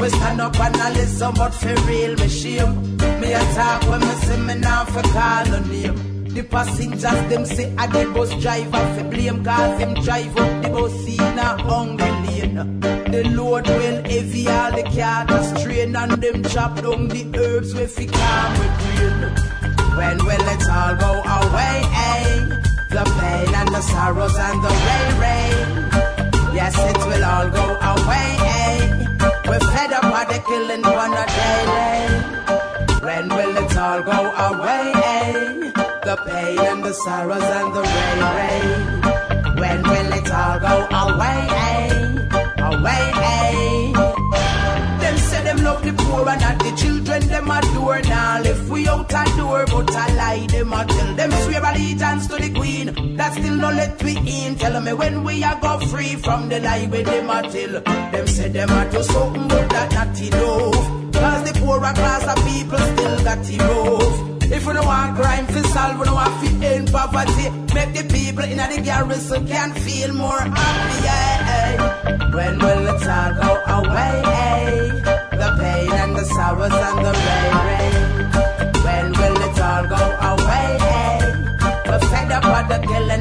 We 0.00 0.08
stand 0.08 0.40
up 0.40 0.58
and 0.58 0.76
I 0.76 0.90
listen, 0.92 1.34
but 1.34 1.52
for 1.52 1.74
real 1.86 2.16
me 2.16 2.28
shame. 2.28 2.96
Me 3.20 3.32
attack 3.34 3.82
when 3.88 4.00
me 4.00 4.14
see 4.24 4.36
me 4.38 4.54
now 4.54 4.84
for 4.86 5.02
call 5.02 5.44
the 5.44 5.60
name. 5.68 6.24
The 6.32 6.42
passengers 6.42 7.02
them 7.02 7.44
say 7.44 7.74
I 7.76 7.86
the 7.88 8.10
bus 8.12 8.30
driver 8.40 8.94
for 8.94 9.04
blame, 9.10 9.44
cause 9.44 9.78
him 9.78 9.94
drive 9.94 10.36
up 10.38 10.62
the 10.62 10.68
bus 10.70 11.06
in 11.06 11.38
a 11.38 11.62
hungry 11.68 12.10
lane. 12.10 12.80
the 12.80 13.24
load 13.34 13.66
well 13.66 14.02
heavy, 14.04 14.48
all 14.48 14.70
the 14.72 14.82
cattle 14.84 15.42
strain 15.42 15.96
and 15.96 16.12
them 16.12 16.42
chop 16.44 16.76
down 16.76 17.08
the 17.08 17.24
herbs 17.36 17.74
with 17.74 17.90
fi 17.94 18.06
calm 18.06 18.52
with 18.58 18.76
rain. 18.88 19.48
When 19.98 20.16
will 20.24 20.48
it 20.54 20.68
all 20.70 20.96
go 20.96 21.12
away? 21.26 21.82
Eh? 21.92 22.47
The 22.98 23.04
pain 23.04 23.54
and 23.54 23.68
the 23.68 23.80
sorrows 23.80 24.36
and 24.36 24.60
the 24.60 24.70
rain, 24.86 25.10
rain. 25.22 25.68
Yes, 26.52 26.74
it 26.76 26.98
will 27.06 27.24
all 27.24 27.48
go 27.48 27.64
away. 27.92 28.28
We're 29.46 29.66
fed 29.70 29.92
up 29.92 30.02
by 30.02 30.24
the 30.24 30.40
killing 30.48 30.84
on 30.84 31.12
a 31.14 31.24
daily. 31.38 32.18
When 33.06 33.28
will 33.28 33.56
it 33.56 33.76
all 33.76 34.02
go 34.02 34.20
away? 34.48 34.92
The 36.08 36.16
pain 36.26 36.58
and 36.58 36.82
the 36.82 36.92
sorrows 36.92 37.48
and 37.58 37.72
the 37.72 37.82
rain, 37.94 38.18
rain. 38.34 39.56
When 39.60 39.82
will 39.84 40.12
it 40.18 40.30
all 40.32 40.58
go 40.58 40.74
away? 41.04 41.38
Away, 42.58 43.67
and 46.26 46.40
not 46.40 46.58
the 46.58 46.72
children 46.76 47.28
them 47.28 47.50
adore. 47.50 48.00
Now 48.02 48.42
if 48.42 48.68
we 48.68 48.88
out 48.88 49.12
a 49.12 49.24
door, 49.36 49.64
but 49.66 49.90
a 49.90 50.14
lie 50.14 50.46
them 50.48 50.72
a 50.72 50.84
tell 50.84 51.14
them 51.14 51.30
swear 51.30 51.64
allegiance 51.64 52.26
to 52.28 52.36
the 52.36 52.50
queen. 52.54 53.16
That 53.16 53.32
still 53.34 53.54
no 53.54 53.70
let 53.70 54.02
we 54.02 54.16
in. 54.16 54.56
Tell 54.56 54.80
me 54.80 54.92
when 54.92 55.24
we 55.24 55.42
a 55.42 55.58
go 55.60 55.78
free 55.80 56.16
from 56.16 56.48
the 56.48 56.60
lie 56.60 56.86
with 56.86 57.06
them 57.06 57.30
a 57.30 57.42
tell. 57.42 57.80
Them 58.12 58.26
say 58.26 58.48
them 58.48 58.70
a 58.70 58.90
do 58.90 59.02
something 59.02 59.48
but 59.48 59.68
that 59.70 59.92
not 59.92 60.20
enough. 60.20 61.12
Cause 61.12 61.42
the 61.50 61.60
poorer 61.60 61.92
class 61.94 62.24
of 62.32 62.44
people 62.46 62.78
still 62.78 63.24
got 63.24 63.42
the 63.44 63.58
rough. 63.58 64.28
If 64.50 64.66
we 64.66 64.72
don't 64.72 64.86
want 64.86 65.16
crime 65.16 65.46
to 65.46 65.62
solve, 65.68 65.98
we 65.98 66.06
don't 66.06 66.14
want 66.14 66.44
to 66.44 66.66
end 66.66 66.90
poverty. 66.90 67.50
Make 67.74 67.92
the 67.94 68.04
people 68.10 68.44
in 68.44 68.56
the 68.56 68.80
garrison 68.82 69.46
can 69.46 69.72
feel 69.74 70.14
more 70.14 70.40
happy. 70.40 71.78
When 72.34 72.58
will 72.58 72.86
it 72.88 73.06
all 73.06 73.34
go 73.34 73.50
away? 73.76 74.88
The 75.40 75.48
pain 75.60 75.97
the 76.18 76.24
sorrows 76.24 76.72
and 76.72 76.98
the 77.06 77.12
rain, 77.26 77.52
rain. 77.68 77.94
When 78.84 79.06
will 79.18 79.38
it 79.46 79.58
all 79.68 79.84
go 79.94 80.02
away? 80.32 80.68
We're 81.86 82.04
fed 82.10 82.32
up 82.36 82.44
with 82.54 82.68
the 82.72 82.78
killing 82.88 83.17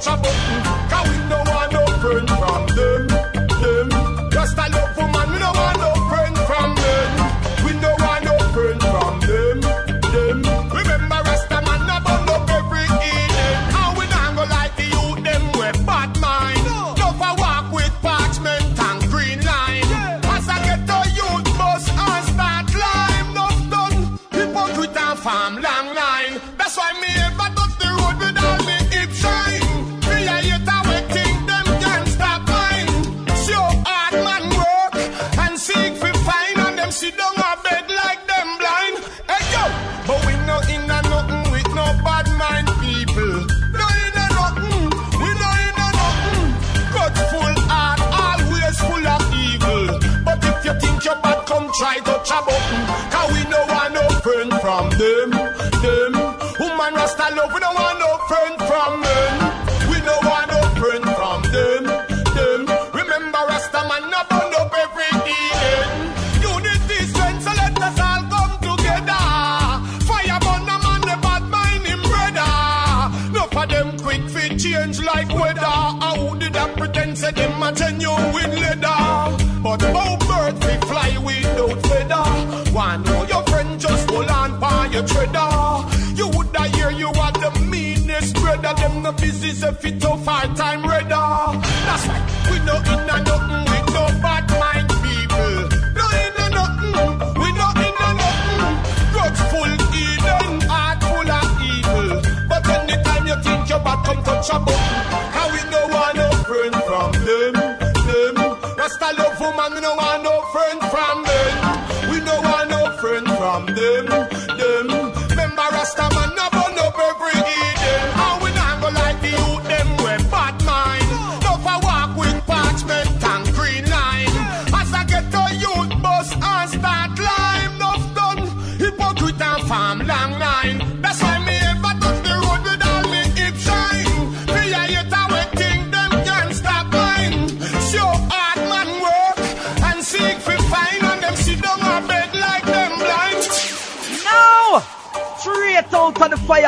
just 0.00 0.79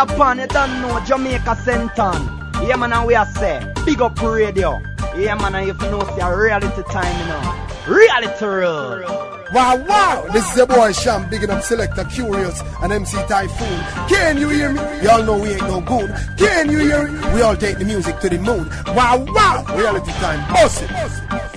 pan, 0.06 0.38
you 0.38 0.46
don't 0.46 0.82
know 0.82 1.00
Jamaica 1.04 1.56
Senton. 1.64 2.66
Yeah, 2.66 2.76
man, 2.76 2.92
and 2.92 3.06
we 3.06 3.14
are 3.14 3.26
say, 3.26 3.72
big 3.84 4.00
up 4.00 4.20
radio. 4.22 4.80
Yeah, 5.16 5.34
man, 5.34 5.54
and 5.54 5.68
if 5.68 5.80
you 5.82 5.90
know, 5.90 6.00
it's 6.00 6.22
a 6.22 6.36
reality 6.36 6.82
time, 6.90 7.18
you 7.20 7.26
know. 7.26 7.96
Reality 7.96 8.44
rule. 8.44 9.32
Wow, 9.52 9.76
wow! 9.86 10.26
This 10.32 10.50
is 10.50 10.56
your 10.56 10.66
boy 10.66 10.92
Sham, 10.92 11.28
bigging 11.28 11.50
up 11.50 11.62
Selector 11.62 12.04
Kurious 12.04 12.62
and 12.82 12.90
MC 12.90 13.18
Typhoon. 13.26 14.08
Can 14.08 14.38
you 14.38 14.48
hear 14.48 14.72
me? 14.72 14.80
Y'all 15.02 15.22
know 15.22 15.38
we 15.38 15.50
ain't 15.50 15.62
no 15.62 15.82
good. 15.82 16.10
Can 16.38 16.70
you 16.70 16.78
hear 16.78 17.08
me? 17.08 17.34
We 17.34 17.42
all 17.42 17.54
take 17.54 17.76
the 17.78 17.84
music 17.84 18.18
to 18.20 18.30
the 18.30 18.38
moon. 18.38 18.66
Wow, 18.96 19.22
wow! 19.28 19.64
Reality 19.76 20.12
time, 20.12 20.40
boss 20.54 20.80
it. 20.80 21.51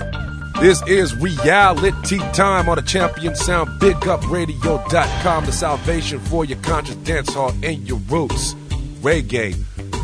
This 0.59 0.81
is 0.87 1.13
reality 1.17 2.17
time 2.31 2.69
on 2.69 2.77
the 2.77 2.81
Champion 2.81 3.35
Sound. 3.35 3.69
BigUpRadio.com, 3.81 5.45
the 5.45 5.51
salvation 5.51 6.19
for 6.19 6.45
your 6.45 6.57
conscious 6.59 6.95
dance 6.95 7.33
hall 7.33 7.51
and 7.61 7.85
your 7.87 7.99
roots. 8.07 8.53
Reggae 9.01 9.53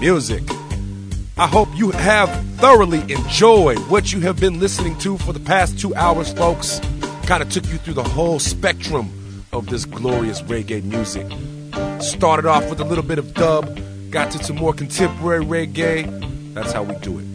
music. 0.02 0.44
I 1.38 1.48
hope 1.48 1.70
you 1.76 1.92
have 1.92 2.30
thoroughly 2.58 3.00
enjoyed 3.12 3.80
what 3.90 4.12
you 4.12 4.20
have 4.22 4.42
been 4.42 4.60
listening 4.60 4.98
to 5.00 5.18
for 5.20 5.32
the 5.32 5.40
past 5.40 5.80
two 5.80 5.96
hours, 5.96 6.34
folks. 6.34 6.82
Kind 7.24 7.42
of 7.42 7.50
took 7.50 7.66
you 7.68 7.78
through 7.78 7.94
the 7.94 8.04
whole 8.04 8.38
spectrum 8.38 9.46
of 9.54 9.68
this 9.68 9.86
glorious 9.86 10.42
reggae 10.42 10.84
music. 10.84 11.26
Started 12.02 12.46
off 12.46 12.70
with 12.70 12.82
a 12.82 12.86
little 12.86 13.06
bit 13.06 13.18
of 13.20 13.34
dub, 13.34 13.80
got 14.12 14.32
to 14.32 14.44
some 14.44 14.58
more 14.58 14.74
contemporary 14.74 15.46
reggae. 15.46 16.54
That's 16.54 16.74
how 16.74 16.84
we 16.84 16.94
do 16.96 17.20
it. 17.20 17.31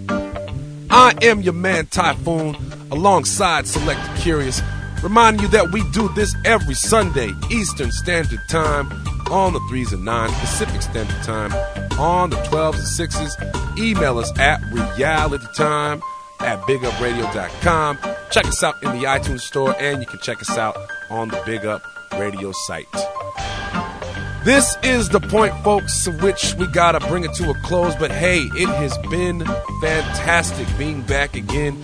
I 0.90 1.14
am 1.22 1.40
your 1.40 1.54
man 1.54 1.86
Typhoon, 1.86 2.56
alongside 2.90 3.66
Select 3.66 4.00
Kurious. 4.20 4.62
Reminding 5.02 5.42
you 5.42 5.48
that 5.48 5.72
we 5.72 5.88
do 5.90 6.08
this 6.10 6.34
every 6.44 6.74
Sunday, 6.74 7.30
Eastern 7.50 7.92
Standard 7.92 8.40
Time, 8.48 8.90
on 9.30 9.52
the 9.52 9.58
3s 9.60 9.92
and 9.92 10.06
9s, 10.06 10.40
Pacific 10.40 10.82
Standard 10.82 11.22
Time, 11.22 11.52
on 11.98 12.30
the 12.30 12.36
12s 12.36 13.00
and 13.00 13.10
6s. 13.10 13.78
Email 13.78 14.18
us 14.18 14.36
at 14.38 14.60
realitytime 14.72 16.00
at 16.40 16.60
bigupradio.com. 16.62 17.98
Check 18.30 18.46
us 18.46 18.62
out 18.62 18.82
in 18.82 18.90
the 18.98 19.06
iTunes 19.06 19.40
store, 19.40 19.74
and 19.78 20.00
you 20.00 20.06
can 20.06 20.18
check 20.20 20.40
us 20.40 20.56
out 20.56 20.76
on 21.10 21.28
the 21.28 21.42
Big 21.44 21.64
Up 21.66 21.82
Radio 22.12 22.52
site. 22.66 22.86
This 24.47 24.77
is 24.85 25.09
the 25.09 25.18
point, 25.18 25.52
folks, 25.64 26.06
which 26.23 26.55
we 26.55 26.68
gotta 26.68 27.01
bring 27.09 27.24
it 27.24 27.35
to 27.35 27.51
a 27.51 27.55
close. 27.64 27.97
But 27.97 28.12
hey, 28.12 28.43
it 28.43 28.68
has 28.68 28.97
been 29.10 29.44
fantastic 29.81 30.68
being 30.78 31.02
back 31.02 31.35
again 31.35 31.77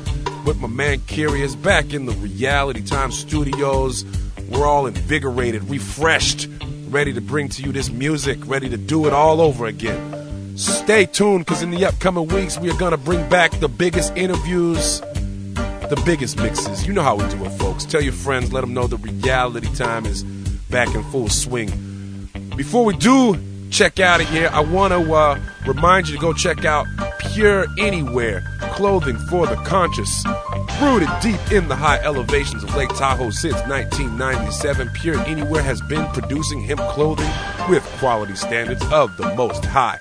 with 0.45 0.61
my 0.61 0.69
man 0.69 0.99
Kurious 0.99 1.61
back 1.61 1.93
in 1.93 2.07
the 2.07 2.13
Reality 2.13 2.81
Time 2.81 3.11
studios. 3.11 4.05
We're 4.49 4.65
all 4.65 4.87
invigorated, 4.87 5.65
refreshed, 5.65 6.49
ready 6.87 7.13
to 7.13 7.21
bring 7.21 7.49
to 7.49 7.65
you 7.65 7.73
this 7.73 7.91
music, 7.91 8.39
ready 8.47 8.69
to 8.69 8.77
do 8.77 9.09
it 9.09 9.13
all 9.13 9.41
over 9.41 9.67
again. 9.67 10.57
Stay 10.57 11.07
tuned 11.07 11.45
because 11.45 11.63
in 11.63 11.73
the 11.73 11.85
upcoming 11.85 12.29
weeks, 12.29 12.61
we 12.61 12.71
are 12.71 12.79
gonna 12.79 12.97
bring 12.97 13.29
back 13.29 13.51
the 13.59 13.69
biggest 13.69 14.17
interviews, 14.17 15.01
the 15.01 16.01
biggest 16.07 16.37
mixes. 16.37 16.87
You 16.87 16.93
know 16.93 17.03
how 17.03 17.17
we 17.17 17.29
do 17.29 17.45
it, 17.45 17.51
folks. 17.59 17.85
Tell 17.85 18.03
your 18.03 18.13
friends, 18.13 18.53
let 18.53 18.61
them 18.61 18.73
know 18.73 18.87
the 18.87 18.99
Reality 18.99 19.75
Time 19.75 20.07
is 20.07 20.23
back 20.71 20.95
in 20.95 21.03
full 21.11 21.29
swing. 21.29 21.92
Before 22.63 22.85
we 22.85 22.97
do 22.97 23.37
check 23.73 23.99
out 23.99 24.21
of 24.21 24.29
here, 24.29 24.49
I 24.53 24.61
want 24.61 24.93
to 24.93 25.13
uh, 25.13 25.37
remind 25.67 26.09
you 26.09 26.15
to 26.15 26.21
go 26.21 26.33
check 26.33 26.65
out 26.65 26.87
Pure 27.19 27.67
Anywhere 27.77 28.41
clothing 28.75 29.17
for 29.29 29.49
the 29.49 29.57
conscious. 29.57 30.25
Rooted 30.81 31.09
deep 31.21 31.41
in 31.51 31.67
the 31.67 31.75
high 31.75 31.99
elevations 32.05 32.63
of 32.63 32.73
Lake 32.77 32.91
Tahoe 32.91 33.31
since 33.31 33.57
1997, 33.67 34.91
Pure 34.91 35.19
Anywhere 35.27 35.61
has 35.61 35.83
been 35.83 36.07
producing 36.13 36.61
hemp 36.61 36.81
clothing 36.91 37.29
with 37.69 37.83
quality 37.99 38.37
standards 38.37 38.85
of 38.93 39.17
the 39.17 39.35
most 39.35 39.65
high. 39.65 39.99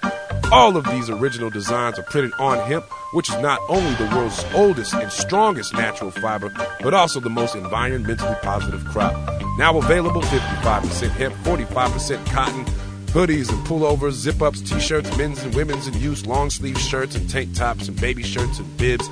All 0.52 0.76
of 0.76 0.84
these 0.84 1.10
original 1.10 1.50
designs 1.50 1.98
are 1.98 2.04
printed 2.04 2.34
on 2.38 2.60
hemp, 2.68 2.84
which 3.14 3.30
is 3.30 3.38
not 3.38 3.62
only 3.70 3.94
the 3.94 4.14
world's 4.14 4.44
oldest 4.54 4.94
and 4.94 5.10
strongest 5.10 5.74
natural 5.74 6.12
fiber, 6.12 6.52
but 6.82 6.94
also 6.94 7.22
the 7.22 7.30
most 7.30 7.56
environmentally 7.56 8.42
positive 8.42 8.84
crop. 8.84 9.14
Now 9.58 9.78
available 9.78 10.22
55% 10.22 11.10
hemp, 11.12 11.36
45% 11.46 12.26
cotton, 12.26 12.66
hoodies 13.14 13.50
and 13.50 13.66
pullovers, 13.66 14.12
zip 14.12 14.42
ups, 14.42 14.60
t 14.60 14.78
shirts, 14.82 15.16
men's 15.18 15.42
and 15.42 15.56
women's 15.56 15.88
in 15.88 15.94
use, 15.94 16.26
long 16.26 16.50
sleeve 16.50 16.78
shirts 16.78 17.16
and 17.16 17.30
tank 17.30 17.56
tops 17.56 17.88
and 17.88 18.00
baby 18.02 18.22
shirts 18.22 18.60
and 18.60 18.78
bibs. 18.78 19.08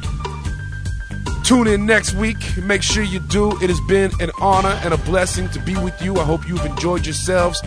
Tune 1.44 1.68
in 1.68 1.86
next 1.86 2.14
week. 2.14 2.36
Make 2.58 2.82
sure 2.82 3.02
you 3.02 3.20
do. 3.20 3.52
It 3.62 3.70
has 3.70 3.80
been 3.88 4.10
an 4.20 4.30
honor 4.40 4.78
and 4.82 4.92
a 4.92 4.98
blessing 4.98 5.48
to 5.50 5.60
be 5.60 5.76
with 5.76 6.02
you. 6.02 6.16
I 6.16 6.24
hope 6.24 6.48
you've 6.48 6.66
enjoyed 6.66 7.06
yourselves. 7.06 7.62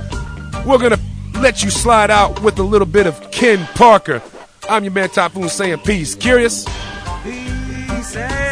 We're 0.65 0.77
gonna 0.77 0.99
let 1.35 1.63
you 1.63 1.69
slide 1.69 2.11
out 2.11 2.41
with 2.43 2.59
a 2.59 2.63
little 2.63 2.85
bit 2.85 3.07
of 3.07 3.31
Ken 3.31 3.65
Parker. 3.75 4.21
I'm 4.69 4.83
your 4.83 4.93
man 4.93 5.09
Typhoon 5.09 5.49
saying 5.49 5.79
peace. 5.79 6.15
Kurious? 6.15 6.67
Peace 7.23 8.50